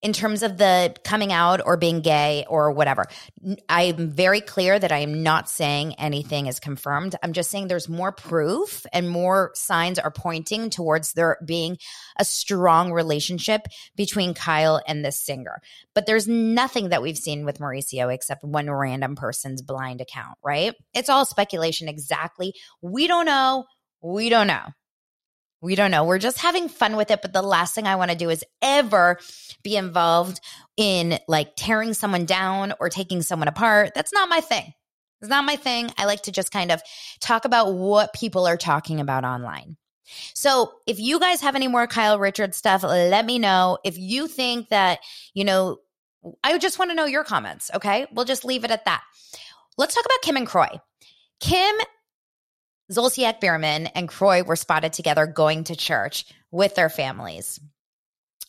in 0.00 0.12
terms 0.12 0.42
of 0.42 0.58
the 0.58 0.94
coming 1.02 1.32
out 1.32 1.60
or 1.64 1.76
being 1.76 2.00
gay 2.00 2.44
or 2.48 2.70
whatever. 2.70 3.06
I'm 3.68 4.10
very 4.10 4.40
clear 4.40 4.78
that 4.78 4.92
I 4.92 4.98
am 4.98 5.22
not 5.22 5.48
saying 5.48 5.94
anything 5.94 6.46
is 6.46 6.60
confirmed. 6.60 7.16
I'm 7.22 7.32
just 7.32 7.50
saying 7.50 7.66
there's 7.66 7.88
more 7.88 8.12
proof 8.12 8.86
and 8.92 9.08
more 9.08 9.50
signs 9.54 9.98
are 9.98 10.12
pointing 10.12 10.70
towards 10.70 11.14
there 11.14 11.38
being 11.44 11.78
a 12.18 12.24
strong 12.24 12.92
relationship 12.92 13.62
between 13.96 14.34
Kyle 14.34 14.80
and 14.86 15.04
this 15.04 15.20
singer. 15.20 15.60
But 15.94 16.06
there's 16.06 16.28
nothing 16.28 16.90
that 16.90 17.02
we've 17.02 17.18
seen 17.18 17.44
with 17.44 17.58
Mauricio 17.58 18.12
except 18.12 18.44
one 18.44 18.70
random 18.70 19.16
person's 19.16 19.62
blind 19.62 20.00
account, 20.00 20.38
right? 20.44 20.74
It's 20.94 21.08
all 21.08 21.24
speculation 21.24 21.88
exactly. 21.88 22.54
We 22.80 23.08
don't 23.08 23.26
know. 23.26 23.64
We 24.00 24.28
don't 24.28 24.46
know. 24.46 24.66
We 25.60 25.74
don't 25.74 25.90
know. 25.90 26.04
We're 26.04 26.18
just 26.18 26.38
having 26.38 26.68
fun 26.68 26.96
with 26.96 27.10
it. 27.10 27.22
But 27.22 27.32
the 27.32 27.42
last 27.42 27.74
thing 27.74 27.86
I 27.86 27.96
want 27.96 28.10
to 28.10 28.16
do 28.16 28.30
is 28.30 28.44
ever 28.62 29.18
be 29.62 29.76
involved 29.76 30.40
in 30.76 31.18
like 31.26 31.56
tearing 31.56 31.94
someone 31.94 32.26
down 32.26 32.74
or 32.80 32.88
taking 32.88 33.22
someone 33.22 33.48
apart. 33.48 33.92
That's 33.94 34.12
not 34.12 34.28
my 34.28 34.40
thing. 34.40 34.72
It's 35.20 35.30
not 35.30 35.44
my 35.44 35.56
thing. 35.56 35.90
I 35.98 36.04
like 36.04 36.22
to 36.22 36.32
just 36.32 36.52
kind 36.52 36.70
of 36.70 36.80
talk 37.20 37.44
about 37.44 37.74
what 37.74 38.12
people 38.12 38.46
are 38.46 38.56
talking 38.56 39.00
about 39.00 39.24
online. 39.24 39.76
So 40.34 40.72
if 40.86 41.00
you 41.00 41.18
guys 41.18 41.40
have 41.40 41.56
any 41.56 41.68
more 41.68 41.86
Kyle 41.86 42.18
Richards 42.18 42.56
stuff, 42.56 42.82
let 42.82 43.26
me 43.26 43.38
know. 43.38 43.78
If 43.84 43.98
you 43.98 44.28
think 44.28 44.68
that, 44.68 45.00
you 45.34 45.44
know, 45.44 45.78
I 46.44 46.56
just 46.58 46.78
want 46.78 46.92
to 46.92 46.94
know 46.94 47.04
your 47.04 47.24
comments. 47.24 47.70
Okay. 47.74 48.06
We'll 48.12 48.24
just 48.24 48.44
leave 48.44 48.64
it 48.64 48.70
at 48.70 48.84
that. 48.84 49.02
Let's 49.76 49.94
talk 49.94 50.04
about 50.04 50.22
Kim 50.22 50.36
and 50.36 50.46
Kroy. 50.46 50.68
Kim 51.40 51.76
Zolciak 52.90 53.40
Biermann 53.40 53.86
and 53.88 54.08
Kroy 54.08 54.42
were 54.42 54.56
spotted 54.56 54.92
together 54.92 55.26
going 55.26 55.64
to 55.64 55.76
church 55.76 56.24
with 56.50 56.74
their 56.74 56.88
families. 56.88 57.60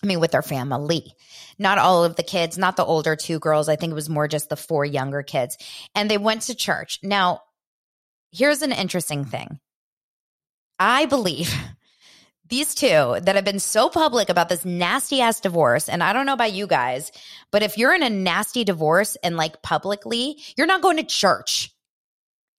I 0.01 0.07
mean, 0.07 0.21
with 0.21 0.31
their 0.31 0.41
family. 0.41 1.13
Not 1.57 1.77
all 1.77 2.05
of 2.05 2.15
the 2.15 2.23
kids, 2.23 2.57
not 2.57 2.77
the 2.77 2.85
older 2.85 3.17
two 3.17 3.39
girls. 3.39 3.67
I 3.67 3.75
think 3.75 3.91
it 3.91 3.95
was 3.95 4.09
more 4.09 4.29
just 4.29 4.49
the 4.49 4.55
four 4.55 4.85
younger 4.85 5.23
kids. 5.23 5.57
And 5.93 6.09
they 6.09 6.17
went 6.17 6.43
to 6.43 6.55
church. 6.55 6.99
Now, 7.03 7.41
here's 8.31 8.61
an 8.61 8.71
interesting 8.71 9.25
thing. 9.25 9.59
I 10.77 11.05
believe 11.05 11.53
these 12.47 12.73
two 12.73 13.17
that 13.21 13.35
have 13.35 13.43
been 13.43 13.59
so 13.59 13.89
public 13.89 14.29
about 14.29 14.47
this 14.47 14.63
nasty 14.63 15.19
ass 15.19 15.41
divorce, 15.41 15.89
and 15.89 16.01
I 16.01 16.13
don't 16.13 16.25
know 16.25 16.33
about 16.33 16.53
you 16.53 16.65
guys, 16.65 17.11
but 17.51 17.61
if 17.61 17.77
you're 17.77 17.93
in 17.93 18.03
a 18.03 18.09
nasty 18.09 18.63
divorce 18.63 19.17
and 19.21 19.35
like 19.35 19.61
publicly, 19.61 20.37
you're 20.55 20.65
not 20.65 20.81
going 20.81 20.97
to 20.97 21.03
church 21.03 21.75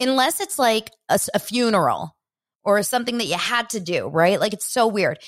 unless 0.00 0.40
it's 0.40 0.58
like 0.58 0.90
a, 1.08 1.18
a 1.34 1.38
funeral 1.38 2.16
or 2.64 2.82
something 2.82 3.18
that 3.18 3.26
you 3.26 3.36
had 3.36 3.70
to 3.70 3.80
do, 3.80 4.08
right? 4.08 4.40
Like 4.40 4.52
it's 4.52 4.66
so 4.66 4.86
weird. 4.86 5.18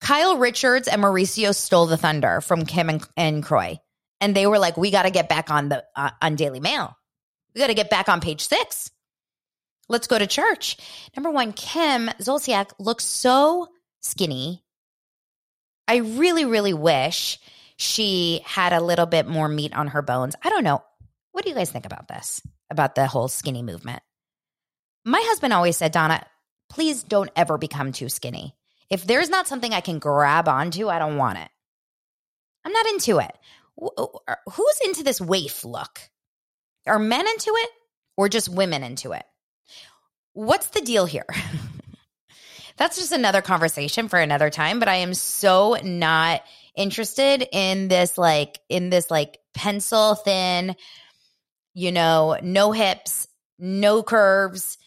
Kyle 0.00 0.36
Richards 0.36 0.88
and 0.88 1.02
Mauricio 1.02 1.54
stole 1.54 1.86
the 1.86 1.96
thunder 1.96 2.40
from 2.40 2.64
Kim 2.64 2.88
and, 2.88 3.08
and 3.16 3.42
Kroy. 3.42 3.78
And 4.20 4.34
they 4.34 4.46
were 4.46 4.58
like, 4.58 4.76
we 4.76 4.90
got 4.90 5.02
to 5.02 5.10
get 5.10 5.28
back 5.28 5.50
on 5.50 5.68
the 5.68 5.84
uh, 5.94 6.10
on 6.20 6.36
Daily 6.36 6.60
Mail. 6.60 6.96
We 7.54 7.60
got 7.60 7.68
to 7.68 7.74
get 7.74 7.90
back 7.90 8.08
on 8.08 8.20
page 8.20 8.46
six. 8.46 8.90
Let's 9.88 10.06
go 10.06 10.18
to 10.18 10.26
church. 10.26 10.76
Number 11.16 11.30
one, 11.30 11.52
Kim 11.52 12.08
Zolciak 12.20 12.72
looks 12.78 13.04
so 13.04 13.68
skinny. 14.00 14.62
I 15.86 15.96
really, 15.96 16.44
really 16.44 16.74
wish 16.74 17.38
she 17.76 18.42
had 18.44 18.72
a 18.72 18.82
little 18.82 19.06
bit 19.06 19.26
more 19.26 19.48
meat 19.48 19.72
on 19.74 19.88
her 19.88 20.02
bones. 20.02 20.34
I 20.42 20.50
don't 20.50 20.64
know. 20.64 20.82
What 21.32 21.44
do 21.44 21.50
you 21.50 21.56
guys 21.56 21.70
think 21.70 21.86
about 21.86 22.08
this? 22.08 22.42
About 22.70 22.94
the 22.94 23.06
whole 23.06 23.28
skinny 23.28 23.62
movement? 23.62 24.02
My 25.04 25.22
husband 25.24 25.52
always 25.52 25.76
said, 25.76 25.92
Dana, 25.92 26.24
please 26.68 27.02
don't 27.02 27.30
ever 27.34 27.56
become 27.56 27.92
too 27.92 28.08
skinny. 28.08 28.54
If 28.90 29.06
there's 29.06 29.28
not 29.28 29.48
something 29.48 29.72
I 29.72 29.80
can 29.80 29.98
grab 29.98 30.48
onto, 30.48 30.88
I 30.88 30.98
don't 30.98 31.16
want 31.16 31.38
it. 31.38 31.48
I'm 32.64 32.72
not 32.72 32.86
into 32.86 33.18
it. 33.18 33.32
Uh, 33.80 34.34
who's 34.52 34.80
into 34.84 35.02
this 35.02 35.20
waif 35.20 35.64
look? 35.64 36.00
Are 36.86 36.98
men 36.98 37.26
into 37.26 37.50
it 37.54 37.70
or 38.16 38.28
just 38.28 38.48
women 38.48 38.82
into 38.82 39.12
it? 39.12 39.24
What's 40.32 40.68
the 40.68 40.80
deal 40.80 41.06
here? 41.06 41.26
That's 42.76 42.96
just 42.96 43.12
another 43.12 43.42
conversation 43.42 44.08
for 44.08 44.18
another 44.18 44.50
time, 44.50 44.78
but 44.78 44.88
I 44.88 44.96
am 44.96 45.12
so 45.12 45.76
not 45.82 46.42
interested 46.76 47.46
in 47.50 47.88
this 47.88 48.16
like 48.16 48.60
in 48.68 48.88
this 48.88 49.10
like 49.10 49.38
pencil 49.52 50.14
thin, 50.14 50.76
you 51.78 51.92
know, 51.92 52.36
no 52.42 52.72
hips, 52.72 53.28
no 53.56 54.02
curves, 54.02 54.78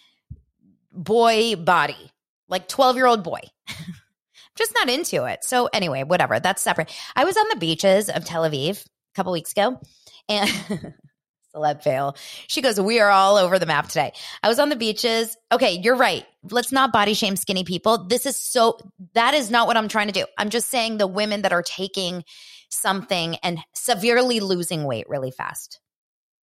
boy 0.92 1.56
body. 1.56 2.12
Like 2.50 2.68
12-year-old 2.68 3.24
boy. 3.24 3.40
just 4.58 4.74
not 4.76 4.90
into 4.90 5.24
it. 5.24 5.46
So 5.46 5.70
anyway, 5.72 6.04
whatever. 6.04 6.42
That's 6.42 6.62
separate. 6.62 6.94
I 7.16 7.24
was 7.24 7.38
on 7.38 7.46
the 7.50 7.56
beaches 7.56 8.10
of 8.10 8.26
Tel 8.26 8.44
Aviv 8.44 8.86
a 8.86 9.16
couple 9.16 9.32
weeks 9.32 9.54
ago 9.54 9.80
and 10.28 10.50
celeb 11.56 11.82
fail. 11.82 12.18
She 12.48 12.62
goes, 12.62 12.78
We 12.78 13.00
are 13.00 13.10
all 13.10 13.38
over 13.38 13.58
the 13.58 13.66
map 13.66 13.88
today. 13.88 14.12
I 14.44 14.50
was 14.50 14.60
on 14.60 14.68
the 14.68 14.76
beaches. 14.76 15.38
Okay, 15.50 15.80
you're 15.82 15.96
right. 15.96 16.26
Let's 16.44 16.74
not 16.74 16.92
body 16.92 17.14
shame 17.14 17.38
skinny 17.38 17.64
people. 17.64 18.06
This 18.10 18.26
is 18.26 18.36
so, 18.36 18.78
that 19.14 19.34
is 19.34 19.50
not 19.50 19.66
what 19.66 19.78
I'm 19.78 19.88
trying 19.88 20.08
to 20.08 20.14
do. 20.14 20.26
I'm 20.38 20.50
just 20.50 20.70
saying 20.70 20.98
the 20.98 21.08
women 21.08 21.44
that 21.44 21.54
are 21.54 21.64
taking 21.64 22.26
something 22.68 23.38
and 23.38 23.60
severely 23.74 24.42
losing 24.42 24.84
weight 24.84 25.08
really 25.08 25.32
fast. 25.32 25.81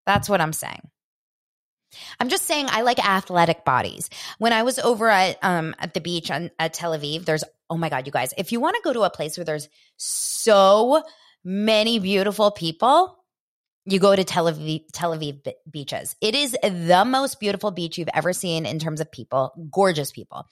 That's 0.09 0.27
what 0.27 0.41
I'm 0.41 0.53
saying. 0.53 0.81
I'm 2.19 2.29
just 2.29 2.45
saying 2.45 2.65
I 2.67 2.81
like 2.81 2.97
athletic 2.97 3.63
bodies. 3.63 4.09
When 4.39 4.53
I 4.53 4.63
was 4.63 4.79
over 4.79 5.07
at 5.07 5.37
um 5.43 5.75
at 5.77 5.93
the 5.93 6.01
beach 6.01 6.31
on, 6.31 6.49
at 6.57 6.73
Tel 6.73 6.97
Aviv, 6.97 7.25
there's 7.25 7.43
oh 7.69 7.77
my 7.77 7.89
god, 7.89 8.07
you 8.07 8.11
guys, 8.11 8.33
if 8.35 8.51
you 8.51 8.59
want 8.59 8.75
to 8.75 8.81
go 8.83 8.91
to 8.91 9.03
a 9.03 9.11
place 9.11 9.37
where 9.37 9.45
there's 9.45 9.69
so 9.97 11.03
many 11.43 11.99
beautiful 11.99 12.49
people, 12.49 13.23
you 13.85 13.99
go 13.99 14.15
to 14.15 14.23
Tel 14.23 14.45
Aviv, 14.45 14.85
Tel 14.91 15.15
Aviv 15.15 15.47
beaches. 15.69 16.15
It 16.21 16.33
is 16.33 16.57
the 16.63 17.05
most 17.05 17.39
beautiful 17.39 17.69
beach 17.69 17.99
you've 17.99 18.09
ever 18.11 18.33
seen 18.33 18.65
in 18.65 18.79
terms 18.79 19.01
of 19.01 19.11
people, 19.11 19.53
gorgeous 19.71 20.11
people. 20.11 20.47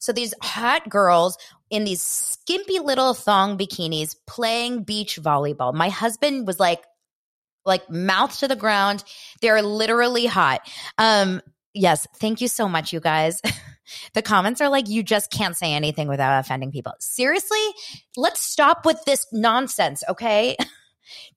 So 0.00 0.12
these 0.12 0.34
hot 0.42 0.88
girls 0.88 1.38
in 1.70 1.84
these 1.84 2.02
skimpy 2.02 2.80
little 2.80 3.14
thong 3.14 3.56
bikinis 3.56 4.16
playing 4.26 4.82
beach 4.82 5.20
volleyball. 5.22 5.72
My 5.72 5.90
husband 5.90 6.44
was 6.44 6.58
like, 6.58 6.82
like 7.66 7.88
mouth 7.90 8.38
to 8.38 8.48
the 8.48 8.56
ground. 8.56 9.04
They're 9.40 9.62
literally 9.62 10.26
hot. 10.26 10.60
Um, 10.96 11.42
yes, 11.74 12.06
thank 12.16 12.40
you 12.40 12.48
so 12.48 12.68
much, 12.68 12.92
you 12.92 13.00
guys. 13.00 13.42
the 14.14 14.22
comments 14.22 14.60
are 14.60 14.68
like, 14.68 14.88
you 14.88 15.02
just 15.02 15.30
can't 15.30 15.56
say 15.56 15.72
anything 15.72 16.08
without 16.08 16.38
offending 16.38 16.70
people. 16.70 16.92
Seriously, 16.98 17.64
let's 18.16 18.40
stop 18.40 18.86
with 18.86 19.04
this 19.04 19.26
nonsense, 19.32 20.02
okay? 20.08 20.56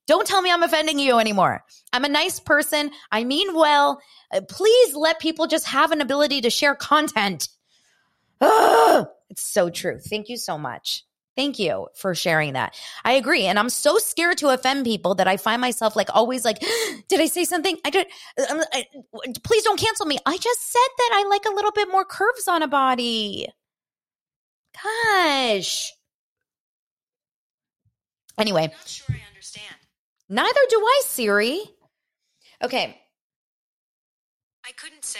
Don't 0.06 0.26
tell 0.26 0.42
me 0.42 0.50
I'm 0.50 0.62
offending 0.62 0.98
you 0.98 1.18
anymore. 1.18 1.64
I'm 1.92 2.04
a 2.04 2.08
nice 2.08 2.40
person. 2.40 2.90
I 3.12 3.24
mean 3.24 3.54
well. 3.54 4.00
Uh, 4.32 4.40
please 4.48 4.94
let 4.94 5.20
people 5.20 5.46
just 5.46 5.66
have 5.66 5.92
an 5.92 6.00
ability 6.00 6.40
to 6.42 6.50
share 6.50 6.74
content. 6.74 7.48
Ugh, 8.40 9.06
it's 9.30 9.42
so 9.42 9.70
true. 9.70 9.98
Thank 9.98 10.28
you 10.28 10.36
so 10.36 10.58
much. 10.58 11.04
Thank 11.36 11.58
you 11.58 11.88
for 11.94 12.14
sharing 12.14 12.54
that. 12.54 12.74
I 13.04 13.12
agree. 13.12 13.44
And 13.46 13.58
I'm 13.58 13.70
so 13.70 13.98
scared 13.98 14.38
to 14.38 14.48
offend 14.48 14.84
people 14.84 15.14
that 15.14 15.28
I 15.28 15.36
find 15.36 15.60
myself 15.60 15.96
like 15.96 16.08
always 16.12 16.44
like, 16.44 16.58
did 17.08 17.20
I 17.20 17.26
say 17.26 17.44
something? 17.44 17.78
I 17.84 17.90
did. 17.90 18.06
Um, 18.50 18.60
I, 18.72 18.84
please 19.42 19.62
don't 19.62 19.78
cancel 19.78 20.06
me. 20.06 20.18
I 20.26 20.36
just 20.36 20.72
said 20.72 20.88
that 20.98 21.10
I 21.14 21.28
like 21.28 21.44
a 21.46 21.54
little 21.54 21.72
bit 21.72 21.88
more 21.90 22.04
curves 22.04 22.48
on 22.48 22.62
a 22.62 22.68
body. 22.68 23.48
Gosh. 24.82 25.92
Anyway. 28.38 28.72
Sure 28.84 29.16
understand. 29.40 29.76
Neither 30.28 30.60
do 30.68 30.76
I, 30.76 31.02
Siri. 31.06 31.60
Okay. 32.62 33.00
I 34.64 34.72
couldn't 34.72 35.04
say. 35.04 35.18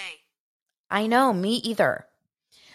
I 0.90 1.06
know, 1.06 1.32
me 1.32 1.56
either. 1.56 2.06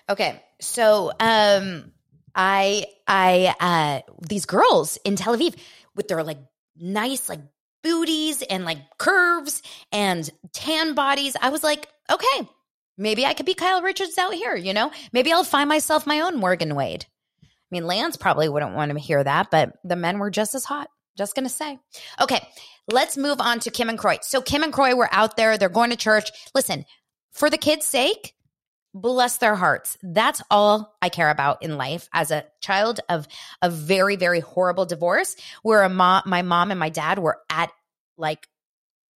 Okay. 0.10 0.42
So, 0.60 1.12
um 1.20 1.92
I 2.36 2.88
I 3.08 3.56
uh 3.60 4.12
these 4.28 4.46
girls 4.46 4.98
in 5.06 5.16
Tel 5.16 5.38
Aviv 5.38 5.56
with 5.96 6.08
their 6.08 6.24
like 6.24 6.40
nice 6.78 7.30
like 7.30 7.40
booties 7.84 8.42
and 8.42 8.66
like 8.66 8.80
curves 8.98 9.62
and 9.92 10.30
tan 10.54 10.96
bodies. 10.96 11.36
I 11.40 11.50
was 11.50 11.64
like, 11.64 11.88
okay, 12.12 12.50
maybe 12.98 13.26
I 13.26 13.34
could 13.34 13.46
be 13.46 13.54
Kyle 13.54 13.82
Richards 13.82 14.18
out 14.18 14.34
here, 14.34 14.56
you 14.56 14.74
know? 14.74 14.92
Maybe 15.14 15.32
I'll 15.32 15.44
find 15.44 15.70
myself 15.70 16.08
my 16.08 16.22
own 16.22 16.38
Morgan 16.38 16.76
Wade. 16.76 17.06
I 17.44 17.48
mean, 17.70 17.86
Lance 17.86 18.18
probably 18.18 18.50
wouldn't 18.50 18.76
want 18.76 18.92
to 18.92 19.00
hear 19.00 19.24
that, 19.24 19.52
but 19.52 19.78
the 19.84 19.96
men 19.96 20.18
were 20.18 20.32
just 20.32 20.56
as 20.56 20.66
hot. 20.66 20.90
Just 21.18 21.36
going 21.36 21.46
to 21.46 21.54
say. 21.54 21.80
Okay, 22.20 22.46
let's 22.88 23.18
move 23.18 23.40
on 23.40 23.60
to 23.62 23.72
Kim 23.72 23.88
and 23.88 23.98
Kroy. 23.98 24.18
So, 24.22 24.42
Kim 24.42 24.64
and 24.64 24.74
Kroy 24.74 24.96
were 24.96 25.08
out 25.12 25.38
there. 25.38 25.58
They're 25.58 25.70
going 25.70 25.92
to 25.92 25.96
church. 25.96 26.30
Listen, 26.54 26.86
for 27.32 27.50
the 27.50 27.58
kids' 27.58 27.86
sake, 27.86 28.34
bless 28.96 29.38
their 29.38 29.56
hearts. 29.56 29.98
That's 30.02 30.42
all 30.50 30.96
I 31.02 31.10
care 31.10 31.30
about 31.30 31.62
in 31.62 31.78
life 31.78 32.08
as 32.14 32.32
a 32.32 32.46
child 32.62 33.02
of 33.10 33.28
a 33.62 33.70
very, 33.70 34.16
very 34.16 34.40
horrible 34.40 34.86
divorce 34.86 35.36
where 35.64 35.84
a 35.84 35.90
mom, 35.90 36.24
my 36.26 36.42
mom 36.42 36.72
and 36.72 36.80
my 36.80 36.90
dad 36.90 37.20
were 37.20 37.40
at 37.50 37.70
like 38.18 38.48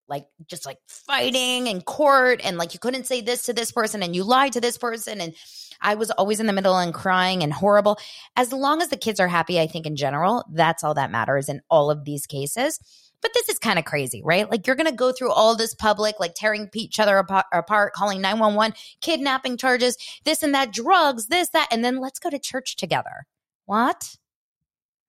like 0.06 0.26
just 0.48 0.66
like 0.66 0.78
fighting 0.88 1.68
in 1.68 1.80
court 1.80 2.40
and 2.42 2.58
like 2.58 2.74
you 2.74 2.80
couldn't 2.80 3.06
say 3.06 3.20
this 3.20 3.44
to 3.44 3.52
this 3.52 3.70
person 3.70 4.02
and 4.02 4.14
you 4.14 4.24
lied 4.24 4.52
to 4.52 4.60
this 4.60 4.76
person 4.76 5.20
and 5.20 5.34
I 5.80 5.94
was 5.94 6.10
always 6.10 6.40
in 6.40 6.46
the 6.46 6.52
middle 6.52 6.76
and 6.76 6.92
crying 6.92 7.42
and 7.42 7.52
horrible. 7.52 7.96
As 8.36 8.52
long 8.52 8.82
as 8.82 8.88
the 8.88 8.96
kids 8.96 9.20
are 9.20 9.28
happy, 9.28 9.60
I 9.60 9.68
think 9.68 9.86
in 9.86 9.96
general, 9.96 10.44
that's 10.52 10.84
all 10.84 10.94
that 10.94 11.12
matters 11.12 11.48
in 11.48 11.62
all 11.70 11.90
of 11.90 12.04
these 12.04 12.26
cases. 12.26 12.80
But 13.22 13.32
this 13.34 13.48
is 13.48 13.58
kind 13.58 13.78
of 13.78 13.84
crazy, 13.84 14.22
right? 14.24 14.50
Like 14.50 14.66
you're 14.66 14.76
going 14.76 14.90
to 14.90 14.92
go 14.92 15.12
through 15.12 15.32
all 15.32 15.56
this 15.56 15.74
public, 15.74 16.18
like 16.18 16.34
tearing 16.34 16.70
each 16.74 16.98
other 16.98 17.18
apart, 17.18 17.92
calling 17.92 18.20
911, 18.20 18.74
kidnapping 19.00 19.56
charges, 19.56 19.96
this 20.24 20.42
and 20.42 20.54
that, 20.54 20.72
drugs, 20.72 21.26
this, 21.26 21.50
that, 21.50 21.68
and 21.70 21.84
then 21.84 22.00
let's 22.00 22.18
go 22.18 22.30
to 22.30 22.38
church 22.38 22.76
together. 22.76 23.26
What? 23.66 24.16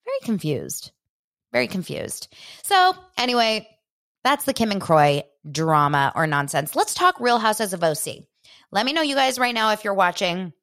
Very 0.05 0.19
confused. 0.23 0.91
Very 1.53 1.67
confused. 1.67 2.33
So, 2.63 2.95
anyway, 3.17 3.67
that's 4.23 4.45
the 4.45 4.53
Kim 4.53 4.71
and 4.71 4.81
Kroy 4.81 5.23
drama 5.49 6.11
or 6.15 6.27
nonsense. 6.27 6.75
Let's 6.75 6.93
talk 6.93 7.19
Real 7.19 7.39
Houses 7.39 7.73
of 7.73 7.83
OC. 7.83 8.25
Let 8.71 8.85
me 8.85 8.93
know, 8.93 9.01
you 9.01 9.15
guys, 9.15 9.39
right 9.39 9.53
now, 9.53 9.71
if 9.71 9.83
you're 9.83 9.93
watching. 9.93 10.53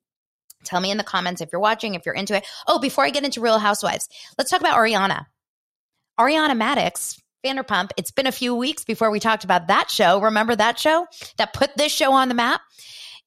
Tell 0.65 0.81
me 0.81 0.91
in 0.91 0.99
the 0.99 1.05
comments 1.05 1.41
if 1.41 1.51
you're 1.53 1.61
watching, 1.61 1.95
if 1.95 2.05
you're 2.05 2.15
into 2.15 2.37
it. 2.37 2.47
Oh, 2.67 2.79
before 2.79 3.05
I 3.05 3.11
get 3.11 3.25
into 3.25 3.41
Real 3.41 3.59
Housewives, 3.59 4.09
let's 4.37 4.51
talk 4.51 4.61
about 4.61 4.77
Ariana. 4.77 5.27
Ariana 6.19 6.61
Madix, 6.61 7.21
Vanderpump. 7.44 7.90
It's 7.96 8.11
been 8.11 8.27
a 8.27 8.33
few 8.33 8.55
weeks 8.55 8.85
before 8.85 9.11
we 9.11 9.20
talked 9.20 9.44
about 9.44 9.68
that 9.68 9.90
show. 9.90 10.20
Remember 10.20 10.57
that 10.57 10.79
show 10.79 11.07
that 11.37 11.53
put 11.53 11.77
this 11.77 11.92
show 11.92 12.12
on 12.12 12.29
the 12.29 12.35
map? 12.35 12.61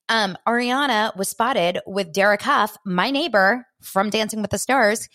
Um, 0.10 0.38
Ariana 0.46 1.16
was 1.16 1.30
spotted 1.30 1.80
with 1.86 2.12
Derek 2.12 2.42
Hough, 2.42 2.76
my 2.86 3.12
neighbor 3.12 3.66
from 3.82 4.10
Dancing 4.10 4.42
with 4.42 4.52
the 4.52 4.58
Stars, 4.58 5.08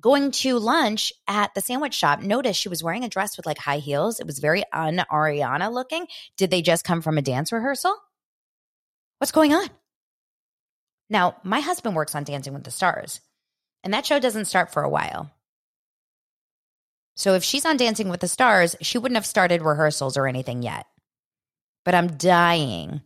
going 0.00 0.30
to 0.30 0.58
lunch 0.58 1.12
at 1.28 1.52
the 1.54 1.60
sandwich 1.60 1.94
shop. 1.94 2.22
Notice 2.22 2.56
she 2.56 2.70
was 2.70 2.82
wearing 2.82 3.04
a 3.04 3.08
dress 3.08 3.36
with 3.36 3.44
like 3.44 3.58
high 3.58 3.78
heels. 3.78 4.18
It 4.18 4.26
was 4.26 4.38
very 4.38 4.62
un 4.72 5.02
Ariana 5.12 5.70
looking. 5.70 6.06
Did 6.38 6.50
they 6.50 6.62
just 6.62 6.84
come 6.84 7.02
from 7.02 7.18
a 7.18 7.22
dance 7.22 7.52
rehearsal? 7.52 7.94
What's 9.18 9.32
going 9.32 9.52
on? 9.52 9.68
Now, 11.10 11.36
my 11.42 11.60
husband 11.60 11.94
works 11.94 12.14
on 12.14 12.24
Dancing 12.24 12.54
with 12.54 12.64
the 12.64 12.70
Stars, 12.70 13.20
and 13.84 13.92
that 13.92 14.06
show 14.06 14.18
doesn't 14.20 14.44
start 14.46 14.72
for 14.72 14.82
a 14.82 14.88
while. 14.88 15.30
So 17.20 17.34
if 17.34 17.44
she's 17.44 17.66
on 17.66 17.76
Dancing 17.76 18.08
with 18.08 18.20
the 18.20 18.28
Stars, 18.28 18.76
she 18.80 18.96
wouldn't 18.96 19.18
have 19.18 19.26
started 19.26 19.60
rehearsals 19.60 20.16
or 20.16 20.26
anything 20.26 20.62
yet. 20.62 20.86
But 21.84 21.94
I'm 21.94 22.16
dying. 22.16 23.02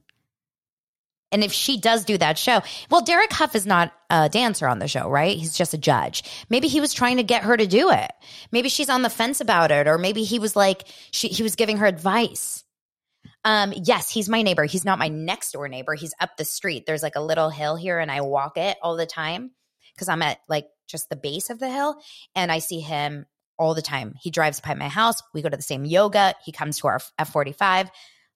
And 1.33 1.43
if 1.43 1.53
she 1.53 1.81
does 1.81 2.05
do 2.05 2.17
that 2.19 2.39
show, 2.39 2.63
well, 2.89 3.03
Derek 3.03 3.33
Hough 3.33 3.57
is 3.57 3.67
not 3.67 3.93
a 4.11 4.29
dancer 4.29 4.69
on 4.69 4.79
the 4.79 4.87
show, 4.87 5.11
right? 5.11 5.37
He's 5.37 5.57
just 5.57 5.75
a 5.75 5.79
judge. 5.79 6.23
Maybe 6.49 6.69
he 6.69 6.81
was 6.81 6.95
trying 6.95 7.17
to 7.17 7.25
get 7.25 7.43
her 7.43 7.57
to 7.57 7.67
do 7.67 7.91
it. 7.91 8.13
Maybe 8.53 8.69
she's 8.69 8.89
on 8.89 9.03
the 9.03 9.11
fence 9.11 9.41
about 9.41 9.73
it, 9.73 9.89
or 9.89 9.99
maybe 9.99 10.23
he 10.23 10.39
was 10.39 10.55
like, 10.55 10.85
she, 11.11 11.27
he 11.27 11.43
was 11.43 11.57
giving 11.57 11.79
her 11.79 11.87
advice. 11.87 12.63
Um, 13.45 13.75
yes, 13.77 14.09
he's 14.11 14.29
my 14.29 14.43
neighbor. 14.43 14.65
He's 14.65 14.85
not 14.85 15.01
my 15.01 15.09
next 15.09 15.51
door 15.51 15.67
neighbor. 15.67 15.95
He's 15.95 16.15
up 16.21 16.37
the 16.37 16.45
street. 16.45 16.85
There's 16.87 17.03
like 17.03 17.17
a 17.17 17.21
little 17.21 17.51
hill 17.51 17.75
here 17.75 17.99
and 17.99 18.13
I 18.13 18.21
walk 18.21 18.59
it 18.59 18.77
all 18.81 18.97
the 18.97 19.07
time 19.07 19.51
because 19.93 20.09
I'm 20.09 20.23
at 20.23 20.39
like 20.49 20.69
just 20.87 21.09
the 21.09 21.17
base 21.17 21.51
of 21.51 21.59
the 21.59 21.69
hill 21.69 21.97
and 22.37 22.53
I 22.53 22.61
see 22.61 22.79
him 22.79 23.27
all 23.59 23.75
the 23.75 23.83
time. 23.83 24.15
He 24.21 24.31
drives 24.31 24.61
by 24.61 24.75
my 24.75 24.89
house. 24.89 25.23
We 25.33 25.43
go 25.43 25.49
to 25.49 25.57
the 25.57 25.63
same 25.63 25.85
yoga. 25.85 26.35
He 26.45 26.53
comes 26.53 26.79
to 26.81 26.89
our 26.89 27.01
F45. 27.21 27.89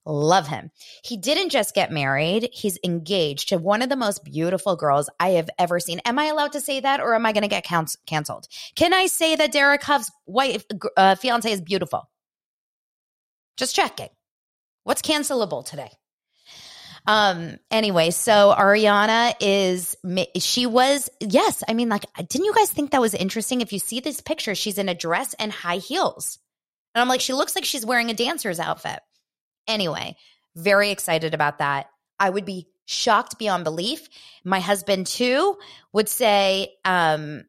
Love 0.05 0.47
him. 0.47 0.71
He 1.03 1.17
didn't 1.17 1.49
just 1.49 1.75
get 1.75 1.91
married, 1.91 2.49
he's 2.51 2.79
engaged 2.83 3.49
to 3.49 3.57
one 3.57 3.81
of 3.81 3.89
the 3.89 3.95
most 3.95 4.23
beautiful 4.23 4.75
girls 4.75 5.09
I 5.19 5.31
have 5.31 5.49
ever 5.59 5.79
seen. 5.79 5.99
Am 6.05 6.17
I 6.17 6.25
allowed 6.25 6.53
to 6.53 6.61
say 6.61 6.79
that 6.79 6.99
or 6.99 7.13
am 7.13 7.25
I 7.25 7.33
going 7.33 7.43
to 7.43 7.47
get 7.47 7.63
canceled? 7.63 8.47
Can 8.75 8.93
I 8.93 9.07
say 9.07 9.35
that 9.35 9.51
Derek 9.51 9.83
Hough's 9.83 10.09
wife, 10.25 10.63
uh, 10.97 11.15
fiance 11.15 11.51
is 11.51 11.61
beautiful? 11.61 12.09
Just 13.57 13.75
checking. 13.75 14.09
What's 14.83 15.01
cancelable 15.01 15.65
today? 15.65 15.91
Um, 17.07 17.57
anyway, 17.71 18.11
so 18.11 18.53
Ariana 18.57 19.33
is, 19.39 19.95
she 20.37 20.65
was, 20.65 21.09
yes. 21.19 21.63
I 21.67 21.73
mean, 21.73 21.89
like, 21.89 22.05
didn't 22.17 22.45
you 22.45 22.53
guys 22.53 22.71
think 22.71 22.91
that 22.91 23.01
was 23.01 23.13
interesting? 23.13 23.61
If 23.61 23.73
you 23.73 23.79
see 23.79 23.99
this 23.99 24.21
picture, 24.21 24.55
she's 24.55 24.77
in 24.77 24.89
a 24.89 24.95
dress 24.95 25.33
and 25.39 25.51
high 25.51 25.77
heels. 25.77 26.39
And 26.93 27.01
I'm 27.01 27.07
like, 27.07 27.21
she 27.21 27.33
looks 27.33 27.55
like 27.55 27.65
she's 27.65 27.85
wearing 27.85 28.09
a 28.09 28.13
dancer's 28.13 28.59
outfit. 28.59 28.99
Anyway, 29.67 30.17
very 30.55 30.89
excited 30.91 31.33
about 31.33 31.59
that. 31.59 31.87
I 32.19 32.29
would 32.29 32.45
be 32.45 32.67
shocked 32.85 33.37
beyond 33.37 33.63
belief. 33.63 34.09
My 34.43 34.59
husband 34.59 35.07
too 35.07 35.57
would 35.93 36.09
say, 36.09 36.73
um, 36.83 37.43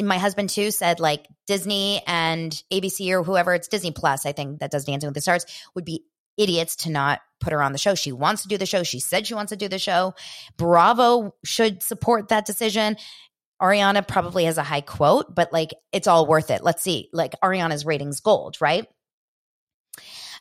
my 0.00 0.18
husband 0.18 0.50
too 0.50 0.70
said 0.70 1.00
like 1.00 1.26
Disney 1.46 2.02
and 2.06 2.50
ABC 2.72 3.10
or 3.10 3.22
whoever 3.22 3.54
it's 3.54 3.68
Disney 3.68 3.92
Plus, 3.92 4.26
I 4.26 4.32
think 4.32 4.60
that 4.60 4.70
does 4.70 4.84
Dancing 4.84 5.08
with 5.08 5.14
the 5.14 5.20
Stars 5.20 5.46
would 5.74 5.84
be 5.84 6.04
idiots 6.36 6.76
to 6.76 6.90
not 6.90 7.20
put 7.40 7.52
her 7.52 7.62
on 7.62 7.72
the 7.72 7.78
show. 7.78 7.94
She 7.94 8.12
wants 8.12 8.42
to 8.42 8.48
do 8.48 8.58
the 8.58 8.66
show. 8.66 8.82
She 8.82 9.00
said 9.00 9.26
she 9.26 9.34
wants 9.34 9.50
to 9.50 9.56
do 9.56 9.68
the 9.68 9.78
show. 9.78 10.14
Bravo 10.56 11.34
should 11.44 11.82
support 11.82 12.28
that 12.28 12.46
decision. 12.46 12.96
Ariana 13.62 14.06
probably 14.06 14.44
has 14.44 14.58
a 14.58 14.62
high 14.62 14.80
quote, 14.80 15.34
but 15.34 15.52
like 15.52 15.70
it's 15.92 16.06
all 16.06 16.26
worth 16.26 16.50
it. 16.50 16.62
Let's 16.62 16.82
see. 16.82 17.08
Like 17.12 17.34
Ariana's 17.42 17.86
ratings 17.86 18.20
gold, 18.20 18.56
right? 18.60 18.86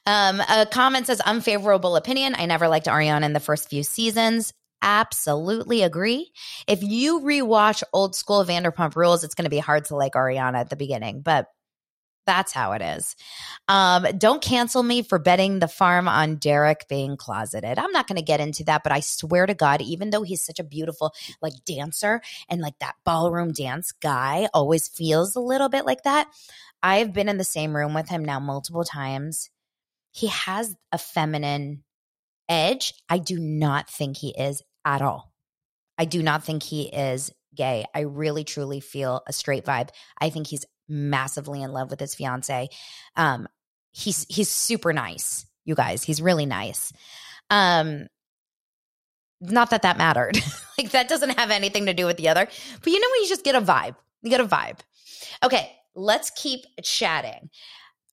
Um, 0.06 0.42
a 0.42 0.66
comment 0.66 1.08
says 1.08 1.22
unfavorable 1.22 1.96
opinion. 1.96 2.36
I 2.38 2.46
never 2.46 2.68
liked 2.68 2.88
Ariana 2.88 3.24
in 3.24 3.34
the 3.34 3.40
first 3.40 3.70
few 3.70 3.84
seasons. 3.84 4.54
Absolutely 4.82 5.84
agree. 5.84 6.32
If 6.68 6.84
you 6.84 7.22
rewatch 7.22 7.84
old 7.94 8.16
school 8.16 8.44
Vanderpump 8.44 8.98
Rules, 8.98 9.24
it's 9.24 9.36
going 9.36 9.46
to 9.46 9.50
be 9.50 9.60
hard 9.60 9.86
to 9.86 9.96
like 9.96 10.14
Ariana 10.14 10.58
at 10.58 10.70
the 10.70 10.76
beginning, 10.76 11.22
but 11.22 11.48
that's 12.26 12.52
how 12.52 12.74
it 12.74 12.82
is. 12.82 13.16
Um, 13.68 14.06
don't 14.18 14.42
cancel 14.42 14.84
me 14.84 15.02
for 15.02 15.20
betting 15.20 15.60
the 15.60 15.68
farm 15.68 16.08
on 16.08 16.38
Derek 16.38 16.88
being 16.88 17.18
closeted. 17.18 17.78
I'm 17.78 17.92
not 17.92 18.08
going 18.08 18.18
to 18.18 18.24
get 18.24 18.40
into 18.40 18.64
that, 18.66 18.84
but 18.84 18.92
I 18.92 19.00
swear 19.02 19.46
to 19.46 19.54
God, 19.54 19.82
even 19.82 20.10
though 20.10 20.24
he's 20.24 20.44
such 20.44 20.60
a 20.60 20.64
beautiful 20.64 21.14
like 21.42 21.54
dancer 21.66 22.22
and 22.50 22.62
like 22.62 22.80
that 22.80 22.96
ballroom 23.06 23.52
dance 23.52 23.92
guy 23.92 24.48
always 24.54 24.88
feels 24.88 25.36
a 25.36 25.42
little 25.42 25.70
bit 25.70 25.86
like 25.86 26.04
that. 26.04 26.28
I've 26.82 27.14
been 27.14 27.30
in 27.30 27.38
the 27.38 27.44
same 27.44 27.76
room 27.76 27.94
with 27.94 28.10
him 28.10 28.26
now 28.26 28.40
multiple 28.40 28.84
times 28.84 29.50
he 30.14 30.28
has 30.28 30.76
a 30.92 30.98
feminine 30.98 31.84
edge. 32.48 32.94
I 33.10 33.18
do 33.18 33.40
not 33.40 33.90
think 33.90 34.16
he 34.18 34.30
is 34.30 34.62
at 34.86 35.02
all. 35.02 35.34
I 35.98 36.06
do 36.06 36.22
not 36.22 36.44
think 36.44 36.64
he 36.64 36.84
is 36.84 37.32
gay. 37.56 37.86
I 37.94 38.02
really 38.02 38.44
truly 38.44 38.80
feel 38.80 39.22
a 39.28 39.34
straight 39.34 39.66
vibe. 39.66 39.90
I 40.20 40.30
think 40.30 40.48
he's 40.48 40.66
massively 40.88 41.62
in 41.62 41.72
love 41.72 41.90
with 41.90 42.00
his 42.00 42.16
fiance. 42.16 42.70
Um, 43.16 43.48
he's 43.92 44.26
he's 44.30 44.50
super 44.50 44.94
nice, 44.94 45.46
you 45.66 45.76
guys. 45.76 46.04
He's 46.04 46.22
really 46.22 46.46
nice. 46.46 46.92
Um, 47.50 48.08
not 49.42 49.72
that 49.72 49.82
that 49.82 49.98
mattered. 49.98 50.38
like 50.78 50.92
that 50.92 51.10
doesn't 51.10 51.38
have 51.38 51.52
anything 51.52 51.86
to 51.88 51.94
do 51.94 52.06
with 52.06 52.18
the 52.18 52.30
other. 52.30 52.46
But 52.46 52.94
you 52.94 53.00
know 53.00 53.08
when 53.12 53.22
you 53.22 53.30
just 53.30 53.44
get 53.44 53.56
a 53.56 53.62
vibe. 53.62 53.96
You 54.22 54.30
get 54.30 54.42
a 54.42 54.46
vibe. 54.46 54.80
Okay, 55.44 55.72
let's 55.96 56.32
keep 56.32 56.66
chatting. 56.82 57.50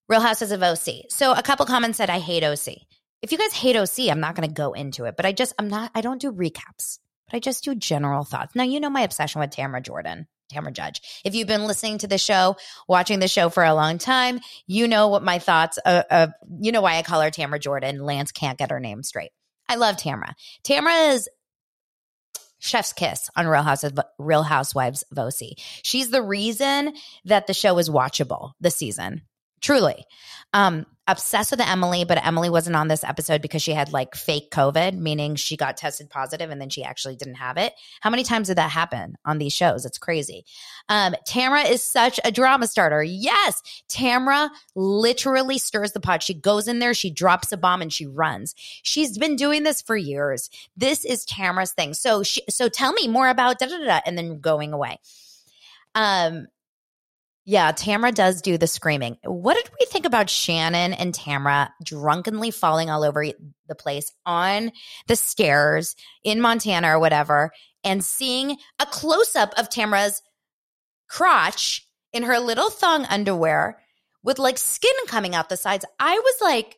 Real 0.09 0.19
Houses 0.19 0.51
of 0.51 0.61
OC. 0.61 1.05
So 1.09 1.33
a 1.33 1.41
couple 1.41 1.65
comments 1.65 1.97
said, 1.97 2.09
I 2.09 2.19
hate 2.19 2.43
OC. 2.43 2.75
If 3.21 3.31
you 3.31 3.37
guys 3.37 3.53
hate 3.53 3.77
OC, 3.77 4.09
I'm 4.09 4.19
not 4.19 4.35
going 4.35 4.47
to 4.47 4.53
go 4.53 4.73
into 4.73 5.05
it, 5.05 5.15
but 5.15 5.25
I 5.25 5.31
just, 5.31 5.53
I'm 5.57 5.69
not, 5.69 5.91
I 5.95 6.01
don't 6.01 6.19
do 6.19 6.33
recaps, 6.33 6.99
but 7.27 7.37
I 7.37 7.39
just 7.39 7.63
do 7.63 7.75
general 7.75 8.25
thoughts. 8.25 8.55
Now, 8.55 8.63
you 8.63 8.79
know 8.79 8.89
my 8.89 9.01
obsession 9.01 9.39
with 9.39 9.51
Tamra 9.51 9.81
Jordan. 9.81 10.27
Tamra 10.51 10.73
Judge. 10.73 11.21
If 11.23 11.35
you've 11.35 11.47
been 11.47 11.65
listening 11.65 11.99
to 11.99 12.07
the 12.07 12.17
show, 12.17 12.57
watching 12.87 13.19
the 13.19 13.27
show 13.27 13.49
for 13.49 13.63
a 13.63 13.73
long 13.73 13.97
time, 13.97 14.39
you 14.67 14.87
know 14.87 15.07
what 15.07 15.23
my 15.23 15.39
thoughts. 15.39 15.79
Uh, 15.85 16.03
uh, 16.09 16.27
you 16.59 16.71
know 16.71 16.81
why 16.81 16.97
I 16.97 17.03
call 17.03 17.21
her 17.21 17.31
Tamra 17.31 17.59
Jordan. 17.59 18.03
Lance 18.03 18.31
can't 18.31 18.57
get 18.57 18.71
her 18.71 18.79
name 18.79 19.03
straight. 19.03 19.31
I 19.69 19.75
love 19.75 19.95
Tamra. 19.95 20.33
Tamra 20.63 21.13
is 21.13 21.29
chef's 22.59 22.93
kiss 22.93 23.29
on 23.35 23.47
Real 23.47 23.63
Houses, 23.63 23.93
Real 24.19 24.43
Housewives 24.43 25.03
of 25.11 25.17
OC. 25.17 25.57
She's 25.83 26.09
the 26.09 26.21
reason 26.21 26.93
that 27.25 27.47
the 27.47 27.53
show 27.53 27.77
is 27.77 27.89
watchable 27.89 28.51
this 28.59 28.75
season 28.75 29.21
truly. 29.61 30.05
Um, 30.53 30.85
obsessed 31.11 31.51
with 31.51 31.59
Emily, 31.59 32.03
but 32.05 32.25
Emily 32.25 32.49
wasn't 32.49 32.75
on 32.75 32.87
this 32.87 33.03
episode 33.03 33.41
because 33.41 33.61
she 33.61 33.73
had 33.73 33.91
like 33.91 34.15
fake 34.15 34.49
COVID, 34.51 34.97
meaning 34.97 35.35
she 35.35 35.57
got 35.57 35.77
tested 35.77 36.09
positive 36.09 36.49
and 36.49 36.59
then 36.59 36.69
she 36.69 36.83
actually 36.83 37.15
didn't 37.15 37.35
have 37.35 37.57
it. 37.57 37.73
How 37.99 38.09
many 38.09 38.23
times 38.23 38.47
did 38.47 38.57
that 38.57 38.71
happen 38.71 39.15
on 39.25 39.37
these 39.37 39.53
shows? 39.53 39.85
It's 39.85 39.97
crazy. 39.97 40.45
Um, 40.89 41.15
Tamra 41.27 41.69
is 41.69 41.83
such 41.83 42.19
a 42.23 42.31
drama 42.31 42.67
starter. 42.67 43.03
Yes, 43.03 43.61
Tamra 43.89 44.49
literally 44.75 45.57
stirs 45.57 45.91
the 45.91 45.99
pot. 45.99 46.23
She 46.23 46.33
goes 46.33 46.67
in 46.67 46.79
there, 46.79 46.93
she 46.93 47.11
drops 47.11 47.51
a 47.51 47.57
bomb, 47.57 47.81
and 47.81 47.91
she 47.91 48.05
runs. 48.05 48.55
She's 48.57 49.17
been 49.17 49.35
doing 49.35 49.63
this 49.63 49.81
for 49.81 49.95
years. 49.95 50.49
This 50.75 51.05
is 51.05 51.25
Tamra's 51.25 51.73
thing. 51.73 51.93
So, 51.93 52.23
she, 52.23 52.41
so 52.49 52.69
tell 52.69 52.93
me 52.93 53.07
more 53.07 53.29
about 53.29 53.59
da 53.59 53.67
da 53.67 53.77
da, 53.77 53.99
and 54.05 54.17
then 54.17 54.39
going 54.39 54.73
away. 54.73 54.99
Um, 55.95 56.47
yeah, 57.43 57.71
Tamra 57.71 58.13
does 58.13 58.41
do 58.41 58.57
the 58.57 58.67
screaming. 58.67 59.17
What 59.23 59.55
did 59.55 59.69
we 59.79 59.85
think 59.87 60.05
about 60.05 60.29
Shannon 60.29 60.93
and 60.93 61.13
Tamra 61.13 61.69
drunkenly 61.83 62.51
falling 62.51 62.89
all 62.89 63.03
over 63.03 63.25
the 63.67 63.75
place 63.75 64.11
on 64.25 64.71
the 65.07 65.15
stairs 65.15 65.95
in 66.23 66.39
Montana 66.39 66.95
or 66.95 66.99
whatever 66.99 67.51
and 67.83 68.03
seeing 68.03 68.57
a 68.79 68.85
close 68.85 69.35
up 69.35 69.53
of 69.57 69.69
Tamra's 69.69 70.21
crotch 71.09 71.87
in 72.13 72.23
her 72.23 72.39
little 72.39 72.69
thong 72.69 73.05
underwear 73.05 73.79
with 74.23 74.37
like 74.37 74.59
skin 74.59 74.91
coming 75.07 75.33
out 75.33 75.49
the 75.49 75.57
sides? 75.57 75.85
I 75.99 76.13
was 76.13 76.35
like, 76.41 76.77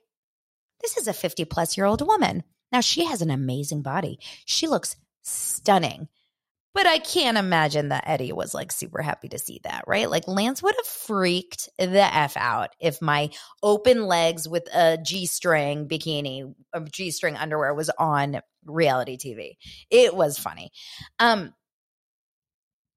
this 0.81 0.95
is 0.95 1.07
a 1.07 1.13
50 1.13 1.43
plus 1.45 1.75
year 1.75 1.85
old 1.85 2.05
woman. 2.05 2.43
Now 2.71 2.79
she 2.79 3.05
has 3.05 3.21
an 3.21 3.31
amazing 3.31 3.81
body. 3.81 4.17
She 4.45 4.67
looks 4.67 4.95
stunning. 5.23 6.07
But 6.73 6.87
I 6.87 6.97
can't 6.97 7.37
imagine 7.37 7.89
that 7.89 8.05
Eddie 8.07 8.31
was 8.31 8.55
like 8.55 8.71
super 8.71 9.01
happy 9.01 9.29
to 9.29 9.37
see 9.37 9.61
that, 9.63 9.83
right? 9.85 10.09
Like 10.09 10.27
Lance 10.27 10.63
would 10.63 10.75
have 10.75 10.87
freaked 10.87 11.69
the 11.77 12.15
F 12.15 12.35
out 12.35 12.69
if 12.79 12.99
my 12.99 13.29
open 13.61 14.07
legs 14.07 14.49
with 14.49 14.67
a 14.73 14.97
G 14.97 15.27
string 15.27 15.87
bikini, 15.87 16.55
G 16.91 17.11
string 17.11 17.35
underwear 17.35 17.75
was 17.75 17.91
on 17.91 18.41
reality 18.65 19.17
TV. 19.17 19.57
It 19.91 20.15
was 20.15 20.39
funny. 20.39 20.71
Um, 21.19 21.53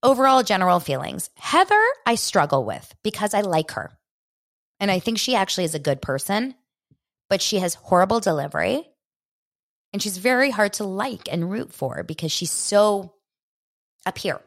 overall, 0.02 0.42
general 0.42 0.80
feelings. 0.80 1.28
Heather, 1.36 1.82
I 2.06 2.14
struggle 2.14 2.64
with 2.64 2.94
because 3.02 3.34
I 3.34 3.42
like 3.42 3.72
her. 3.72 3.98
And 4.80 4.90
I 4.90 5.00
think 5.00 5.18
she 5.18 5.34
actually 5.34 5.64
is 5.64 5.74
a 5.74 5.80
good 5.80 6.00
person, 6.00 6.54
but 7.28 7.42
she 7.42 7.58
has 7.58 7.74
horrible 7.74 8.20
delivery. 8.20 8.88
And 9.92 10.02
she's 10.02 10.18
very 10.18 10.50
hard 10.50 10.74
to 10.74 10.84
like 10.84 11.28
and 11.30 11.50
root 11.50 11.72
for 11.72 12.02
because 12.02 12.32
she's 12.32 12.50
so 12.50 13.15
up 14.06 14.16
here. 14.18 14.40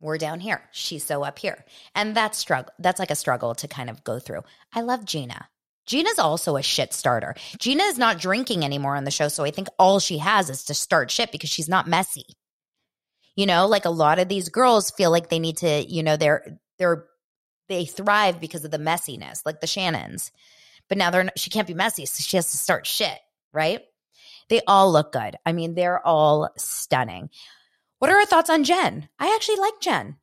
We're 0.00 0.18
down 0.18 0.40
here. 0.40 0.62
She's 0.72 1.04
so 1.04 1.24
up 1.24 1.38
here. 1.38 1.64
And 1.94 2.14
that's 2.14 2.38
struggle. 2.38 2.72
That's 2.78 2.98
like 2.98 3.10
a 3.10 3.16
struggle 3.16 3.54
to 3.56 3.68
kind 3.68 3.88
of 3.88 4.04
go 4.04 4.18
through. 4.18 4.42
I 4.72 4.82
love 4.82 5.04
Gina. 5.04 5.48
Gina's 5.86 6.18
also 6.18 6.56
a 6.56 6.62
shit 6.62 6.92
starter. 6.92 7.34
Gina 7.58 7.84
is 7.84 7.96
not 7.96 8.18
drinking 8.18 8.64
anymore 8.64 8.96
on 8.96 9.04
the 9.04 9.10
show. 9.10 9.28
So 9.28 9.44
I 9.44 9.50
think 9.50 9.68
all 9.78 9.98
she 10.00 10.18
has 10.18 10.50
is 10.50 10.64
to 10.64 10.74
start 10.74 11.10
shit 11.10 11.32
because 11.32 11.48
she's 11.48 11.68
not 11.68 11.88
messy. 11.88 12.26
You 13.36 13.46
know, 13.46 13.66
like 13.66 13.84
a 13.84 13.90
lot 13.90 14.18
of 14.18 14.28
these 14.28 14.48
girls 14.48 14.90
feel 14.90 15.10
like 15.10 15.28
they 15.28 15.38
need 15.38 15.58
to, 15.58 15.84
you 15.86 16.02
know, 16.02 16.16
they're, 16.16 16.58
they're, 16.78 17.04
they 17.68 17.84
thrive 17.84 18.40
because 18.40 18.64
of 18.64 18.70
the 18.70 18.78
messiness, 18.78 19.40
like 19.44 19.60
the 19.60 19.66
Shannons. 19.66 20.32
But 20.88 20.98
now 20.98 21.10
they're, 21.10 21.24
not, 21.24 21.38
she 21.38 21.50
can't 21.50 21.66
be 21.66 21.74
messy. 21.74 22.06
So 22.06 22.22
she 22.22 22.36
has 22.36 22.50
to 22.50 22.56
start 22.56 22.86
shit, 22.86 23.18
right? 23.52 23.80
They 24.48 24.60
all 24.66 24.92
look 24.92 25.12
good. 25.12 25.36
I 25.44 25.52
mean, 25.52 25.74
they're 25.74 26.04
all 26.04 26.50
stunning. 26.56 27.30
What 27.98 28.10
are 28.10 28.18
our 28.18 28.26
thoughts 28.26 28.50
on 28.50 28.64
Jen? 28.64 29.08
I 29.18 29.34
actually 29.34 29.56
like 29.56 29.80
Jen. 29.80 30.16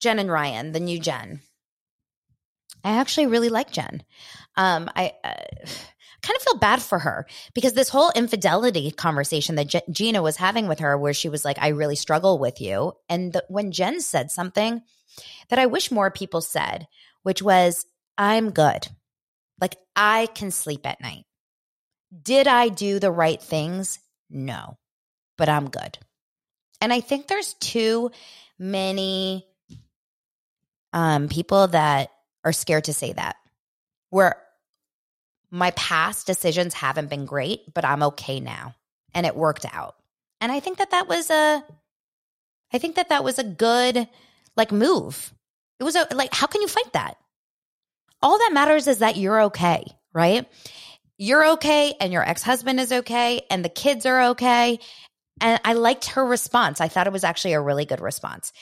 Jen 0.00 0.18
and 0.18 0.30
Ryan, 0.30 0.72
the 0.72 0.80
new 0.80 0.98
Jen. 0.98 1.40
I 2.84 2.98
actually 2.98 3.26
really 3.26 3.48
like 3.48 3.70
Jen. 3.72 4.04
Um, 4.56 4.88
I 4.94 5.12
uh, 5.24 5.32
kind 6.22 6.36
of 6.36 6.42
feel 6.42 6.58
bad 6.58 6.80
for 6.80 7.00
her 7.00 7.26
because 7.54 7.72
this 7.72 7.88
whole 7.88 8.12
infidelity 8.14 8.90
conversation 8.90 9.56
that 9.56 9.74
Gina 9.90 10.22
was 10.22 10.36
having 10.36 10.68
with 10.68 10.78
her, 10.80 10.96
where 10.96 11.14
she 11.14 11.28
was 11.28 11.44
like, 11.44 11.58
I 11.60 11.68
really 11.68 11.96
struggle 11.96 12.38
with 12.38 12.60
you. 12.60 12.92
And 13.08 13.32
the, 13.32 13.44
when 13.48 13.72
Jen 13.72 14.00
said 14.00 14.30
something 14.30 14.82
that 15.48 15.58
I 15.58 15.66
wish 15.66 15.90
more 15.90 16.10
people 16.10 16.40
said, 16.40 16.86
which 17.22 17.42
was, 17.42 17.86
I'm 18.16 18.50
good. 18.50 18.88
Like, 19.60 19.76
I 19.94 20.28
can 20.34 20.50
sleep 20.50 20.86
at 20.86 21.00
night. 21.00 21.24
Did 22.22 22.46
I 22.46 22.68
do 22.68 22.98
the 22.98 23.10
right 23.10 23.42
things? 23.42 23.98
No, 24.30 24.78
but 25.36 25.48
I'm 25.48 25.70
good. 25.70 25.98
And 26.80 26.92
I 26.92 27.00
think 27.00 27.26
there's 27.26 27.54
too 27.54 28.10
many 28.58 29.46
um, 30.92 31.28
people 31.28 31.68
that 31.68 32.10
are 32.44 32.52
scared 32.52 32.84
to 32.84 32.92
say 32.92 33.12
that. 33.12 33.36
Where 34.10 34.36
my 35.50 35.70
past 35.72 36.26
decisions 36.26 36.74
haven't 36.74 37.10
been 37.10 37.26
great, 37.26 37.72
but 37.72 37.84
I'm 37.84 38.02
okay 38.02 38.40
now. 38.40 38.74
And 39.14 39.26
it 39.26 39.36
worked 39.36 39.66
out. 39.70 39.96
And 40.40 40.52
I 40.52 40.60
think 40.60 40.78
that 40.78 40.90
that 40.90 41.08
was 41.08 41.30
a, 41.30 41.64
I 42.72 42.78
think 42.78 42.96
that 42.96 43.08
that 43.08 43.24
was 43.24 43.38
a 43.38 43.44
good 43.44 44.08
like 44.56 44.72
move. 44.72 45.32
It 45.78 45.84
was 45.84 45.96
a, 45.96 46.06
like, 46.14 46.34
how 46.34 46.46
can 46.46 46.62
you 46.62 46.68
fight 46.68 46.92
that? 46.92 47.16
All 48.22 48.38
that 48.38 48.50
matters 48.52 48.86
is 48.86 48.98
that 48.98 49.16
you're 49.16 49.42
okay, 49.42 49.84
right? 50.12 50.46
You're 51.18 51.52
okay 51.52 51.94
and 52.00 52.12
your 52.12 52.26
ex 52.26 52.42
husband 52.42 52.80
is 52.80 52.92
okay 52.92 53.42
and 53.50 53.64
the 53.64 53.70
kids 53.70 54.06
are 54.06 54.30
okay. 54.30 54.78
And 55.40 55.60
I 55.64 55.74
liked 55.74 56.06
her 56.10 56.24
response. 56.24 56.80
I 56.80 56.88
thought 56.88 57.06
it 57.06 57.12
was 57.12 57.24
actually 57.24 57.52
a 57.52 57.60
really 57.60 57.84
good 57.84 58.00
response. 58.00 58.52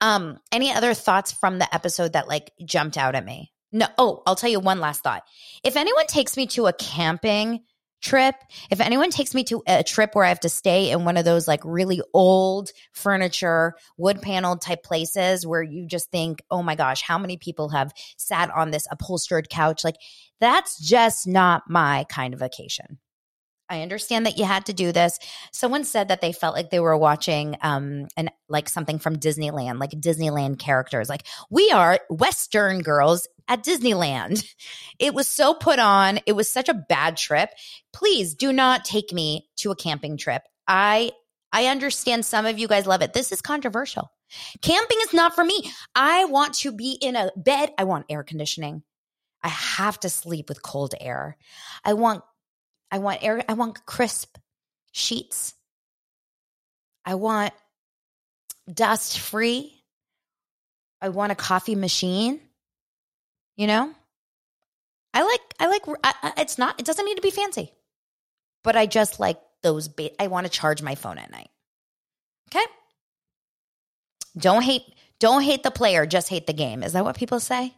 Um, 0.00 0.38
any 0.50 0.72
other 0.72 0.94
thoughts 0.94 1.32
from 1.32 1.58
the 1.58 1.72
episode 1.72 2.14
that 2.14 2.28
like 2.28 2.52
jumped 2.64 2.98
out 2.98 3.14
at 3.14 3.24
me? 3.24 3.52
No. 3.72 3.86
Oh, 3.98 4.22
I'll 4.26 4.36
tell 4.36 4.50
you 4.50 4.60
one 4.60 4.80
last 4.80 5.02
thought. 5.02 5.24
If 5.62 5.76
anyone 5.76 6.06
takes 6.06 6.36
me 6.36 6.46
to 6.48 6.66
a 6.66 6.72
camping 6.72 7.60
trip, 8.04 8.34
if 8.70 8.80
anyone 8.80 9.10
takes 9.10 9.34
me 9.34 9.44
to 9.44 9.62
a 9.66 9.82
trip 9.82 10.14
where 10.14 10.24
I 10.24 10.28
have 10.28 10.40
to 10.40 10.48
stay 10.48 10.90
in 10.90 11.04
one 11.04 11.16
of 11.16 11.24
those 11.24 11.48
like 11.48 11.60
really 11.64 12.02
old 12.12 12.70
furniture, 12.92 13.74
wood 13.96 14.20
paneled 14.20 14.60
type 14.60 14.82
places 14.84 15.46
where 15.46 15.62
you 15.62 15.86
just 15.86 16.10
think, 16.10 16.42
oh 16.50 16.62
my 16.62 16.74
gosh, 16.74 17.02
how 17.02 17.18
many 17.18 17.36
people 17.36 17.70
have 17.70 17.92
sat 18.16 18.50
on 18.50 18.70
this 18.70 18.86
upholstered 18.90 19.48
couch? 19.48 19.82
Like, 19.84 19.96
that's 20.38 20.78
just 20.78 21.26
not 21.26 21.62
my 21.68 22.04
kind 22.08 22.34
of 22.34 22.40
vacation. 22.40 22.98
I 23.68 23.82
understand 23.82 24.26
that 24.26 24.38
you 24.38 24.44
had 24.44 24.66
to 24.66 24.72
do 24.72 24.92
this. 24.92 25.18
Someone 25.52 25.84
said 25.84 26.08
that 26.08 26.20
they 26.20 26.32
felt 26.32 26.54
like 26.54 26.70
they 26.70 26.80
were 26.80 26.96
watching 26.96 27.56
um 27.62 28.08
and 28.16 28.30
like 28.48 28.68
something 28.68 28.98
from 28.98 29.16
Disneyland, 29.16 29.80
like 29.80 29.90
Disneyland 29.90 30.58
characters. 30.58 31.08
Like 31.08 31.26
we 31.50 31.70
are 31.70 31.98
Western 32.10 32.80
girls 32.80 33.26
at 33.48 33.64
Disneyland. 33.64 34.44
It 35.00 35.12
was 35.12 35.28
so 35.28 35.54
put 35.54 35.80
on. 35.80 36.20
It 36.24 36.34
was 36.34 36.50
such 36.50 36.68
a 36.68 36.84
bad 36.88 37.16
trip. 37.16 37.50
Please 37.92 38.36
do 38.36 38.52
not 38.52 38.84
take 38.84 39.12
me 39.12 39.48
to 39.56 39.72
a 39.72 39.76
camping 39.76 40.16
trip. 40.16 40.42
I 40.68 41.10
I 41.52 41.66
understand 41.66 42.24
some 42.24 42.46
of 42.46 42.58
you 42.58 42.68
guys 42.68 42.86
love 42.86 43.02
it. 43.02 43.12
This 43.12 43.32
is 43.32 43.40
controversial. 43.40 44.10
Camping 44.62 44.98
is 45.02 45.12
not 45.12 45.34
for 45.34 45.44
me. 45.44 45.72
I 45.94 46.24
want 46.24 46.54
to 46.54 46.72
be 46.72 46.98
in 47.00 47.16
a 47.16 47.30
bed. 47.36 47.72
I 47.78 47.84
want 47.84 48.06
air 48.08 48.22
conditioning. 48.22 48.82
I 49.42 49.48
have 49.48 50.00
to 50.00 50.08
sleep 50.08 50.48
with 50.48 50.62
cold 50.62 50.94
air. 51.00 51.36
I 51.84 51.92
want 51.92 52.24
I 52.94 52.98
want 52.98 53.24
air 53.24 53.42
I 53.48 53.54
want 53.54 53.84
crisp 53.86 54.38
sheets. 54.92 55.52
I 57.04 57.16
want 57.16 57.52
dust 58.72 59.18
free. 59.18 59.82
I 61.00 61.08
want 61.08 61.32
a 61.32 61.34
coffee 61.34 61.74
machine. 61.74 62.38
You 63.56 63.66
know? 63.66 63.92
I 65.12 65.22
like 65.22 65.40
I 65.58 65.66
like 65.66 65.82
I, 66.04 66.34
it's 66.38 66.56
not 66.56 66.78
it 66.78 66.86
doesn't 66.86 67.04
need 67.04 67.16
to 67.16 67.20
be 67.20 67.32
fancy. 67.32 67.72
But 68.62 68.76
I 68.76 68.86
just 68.86 69.18
like 69.18 69.40
those 69.64 69.88
ba- 69.88 70.22
I 70.22 70.28
want 70.28 70.46
to 70.46 70.52
charge 70.52 70.80
my 70.80 70.94
phone 70.94 71.18
at 71.18 71.32
night. 71.32 71.50
Okay? 72.48 72.64
Don't 74.38 74.62
hate 74.62 74.84
don't 75.18 75.42
hate 75.42 75.64
the 75.64 75.72
player, 75.72 76.06
just 76.06 76.28
hate 76.28 76.46
the 76.46 76.52
game. 76.52 76.84
Is 76.84 76.92
that 76.92 77.04
what 77.04 77.16
people 77.16 77.40
say? 77.40 77.74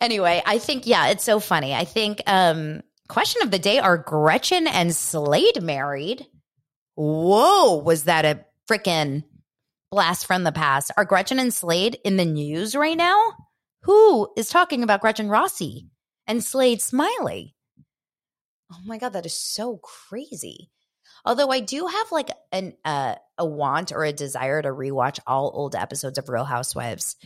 Anyway, 0.00 0.42
I 0.46 0.56
think 0.56 0.86
yeah, 0.86 1.08
it's 1.08 1.24
so 1.24 1.40
funny. 1.40 1.74
I 1.74 1.84
think 1.84 2.22
um 2.26 2.80
question 3.08 3.42
of 3.42 3.50
the 3.50 3.58
day 3.58 3.78
are 3.78 3.98
Gretchen 3.98 4.66
and 4.66 4.94
Slade 4.94 5.62
married? 5.62 6.26
Whoa, 6.94 7.76
was 7.76 8.04
that 8.04 8.24
a 8.24 8.44
freaking 8.70 9.24
blast 9.90 10.26
from 10.26 10.44
the 10.44 10.52
past? 10.52 10.90
Are 10.96 11.04
Gretchen 11.04 11.38
and 11.38 11.52
Slade 11.52 11.98
in 12.04 12.16
the 12.16 12.24
news 12.24 12.74
right 12.74 12.96
now? 12.96 13.32
Who 13.82 14.28
is 14.36 14.48
talking 14.48 14.82
about 14.82 15.00
Gretchen 15.00 15.28
Rossi 15.28 15.88
and 16.26 16.42
Slade 16.42 16.80
Smiley? 16.80 17.54
Oh 18.72 18.80
my 18.86 18.98
god, 18.98 19.12
that 19.12 19.26
is 19.26 19.34
so 19.34 19.76
crazy. 19.78 20.70
Although 21.24 21.50
I 21.50 21.60
do 21.60 21.86
have 21.86 22.12
like 22.12 22.30
an 22.52 22.74
uh, 22.84 23.16
a 23.38 23.46
want 23.46 23.92
or 23.92 24.04
a 24.04 24.12
desire 24.12 24.60
to 24.62 24.68
rewatch 24.68 25.18
all 25.26 25.50
old 25.54 25.74
episodes 25.74 26.18
of 26.18 26.28
Real 26.28 26.44
Housewives 26.44 27.16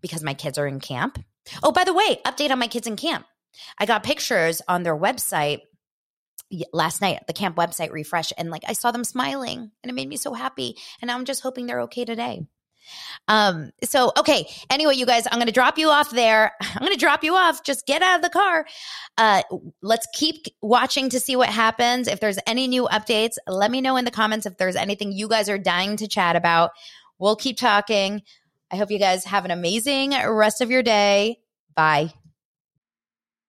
because 0.00 0.22
my 0.22 0.34
kids 0.34 0.58
are 0.58 0.66
in 0.66 0.80
camp. 0.80 1.18
Oh, 1.62 1.72
by 1.72 1.84
the 1.84 1.94
way, 1.94 2.20
update 2.24 2.50
on 2.50 2.58
my 2.58 2.66
kids 2.66 2.86
in 2.86 2.96
camp. 2.96 3.26
I 3.78 3.86
got 3.86 4.02
pictures 4.02 4.62
on 4.68 4.82
their 4.82 4.96
website 4.96 5.60
last 6.72 7.00
night, 7.00 7.20
the 7.26 7.32
camp 7.32 7.56
website 7.56 7.90
refresh, 7.90 8.32
and 8.36 8.50
like 8.50 8.62
I 8.66 8.72
saw 8.72 8.90
them 8.90 9.04
smiling 9.04 9.70
and 9.82 9.90
it 9.90 9.94
made 9.94 10.08
me 10.08 10.16
so 10.16 10.32
happy. 10.32 10.76
And 11.02 11.10
I'm 11.10 11.24
just 11.24 11.42
hoping 11.42 11.66
they're 11.66 11.82
okay 11.82 12.04
today. 12.04 12.46
Um, 13.28 13.70
so 13.82 14.12
okay. 14.16 14.48
Anyway, 14.70 14.94
you 14.94 15.06
guys, 15.06 15.26
I'm 15.26 15.38
gonna 15.38 15.52
drop 15.52 15.78
you 15.78 15.88
off 15.88 16.10
there. 16.10 16.52
I'm 16.60 16.82
gonna 16.82 16.96
drop 16.96 17.24
you 17.24 17.34
off. 17.34 17.64
Just 17.64 17.86
get 17.86 18.02
out 18.02 18.16
of 18.16 18.22
the 18.22 18.30
car. 18.30 18.66
Uh, 19.18 19.42
let's 19.82 20.06
keep 20.14 20.46
watching 20.62 21.08
to 21.10 21.20
see 21.20 21.36
what 21.36 21.48
happens. 21.48 22.08
If 22.08 22.20
there's 22.20 22.38
any 22.46 22.68
new 22.68 22.84
updates, 22.84 23.36
let 23.46 23.70
me 23.70 23.80
know 23.80 23.96
in 23.96 24.04
the 24.04 24.10
comments 24.10 24.46
if 24.46 24.56
there's 24.56 24.76
anything 24.76 25.12
you 25.12 25.28
guys 25.28 25.48
are 25.48 25.58
dying 25.58 25.96
to 25.96 26.08
chat 26.08 26.36
about. 26.36 26.70
We'll 27.18 27.36
keep 27.36 27.56
talking. 27.56 28.22
I 28.70 28.76
hope 28.76 28.90
you 28.90 28.98
guys 28.98 29.24
have 29.24 29.44
an 29.44 29.50
amazing 29.50 30.10
rest 30.28 30.60
of 30.60 30.70
your 30.70 30.82
day. 30.82 31.38
Bye. 31.74 32.12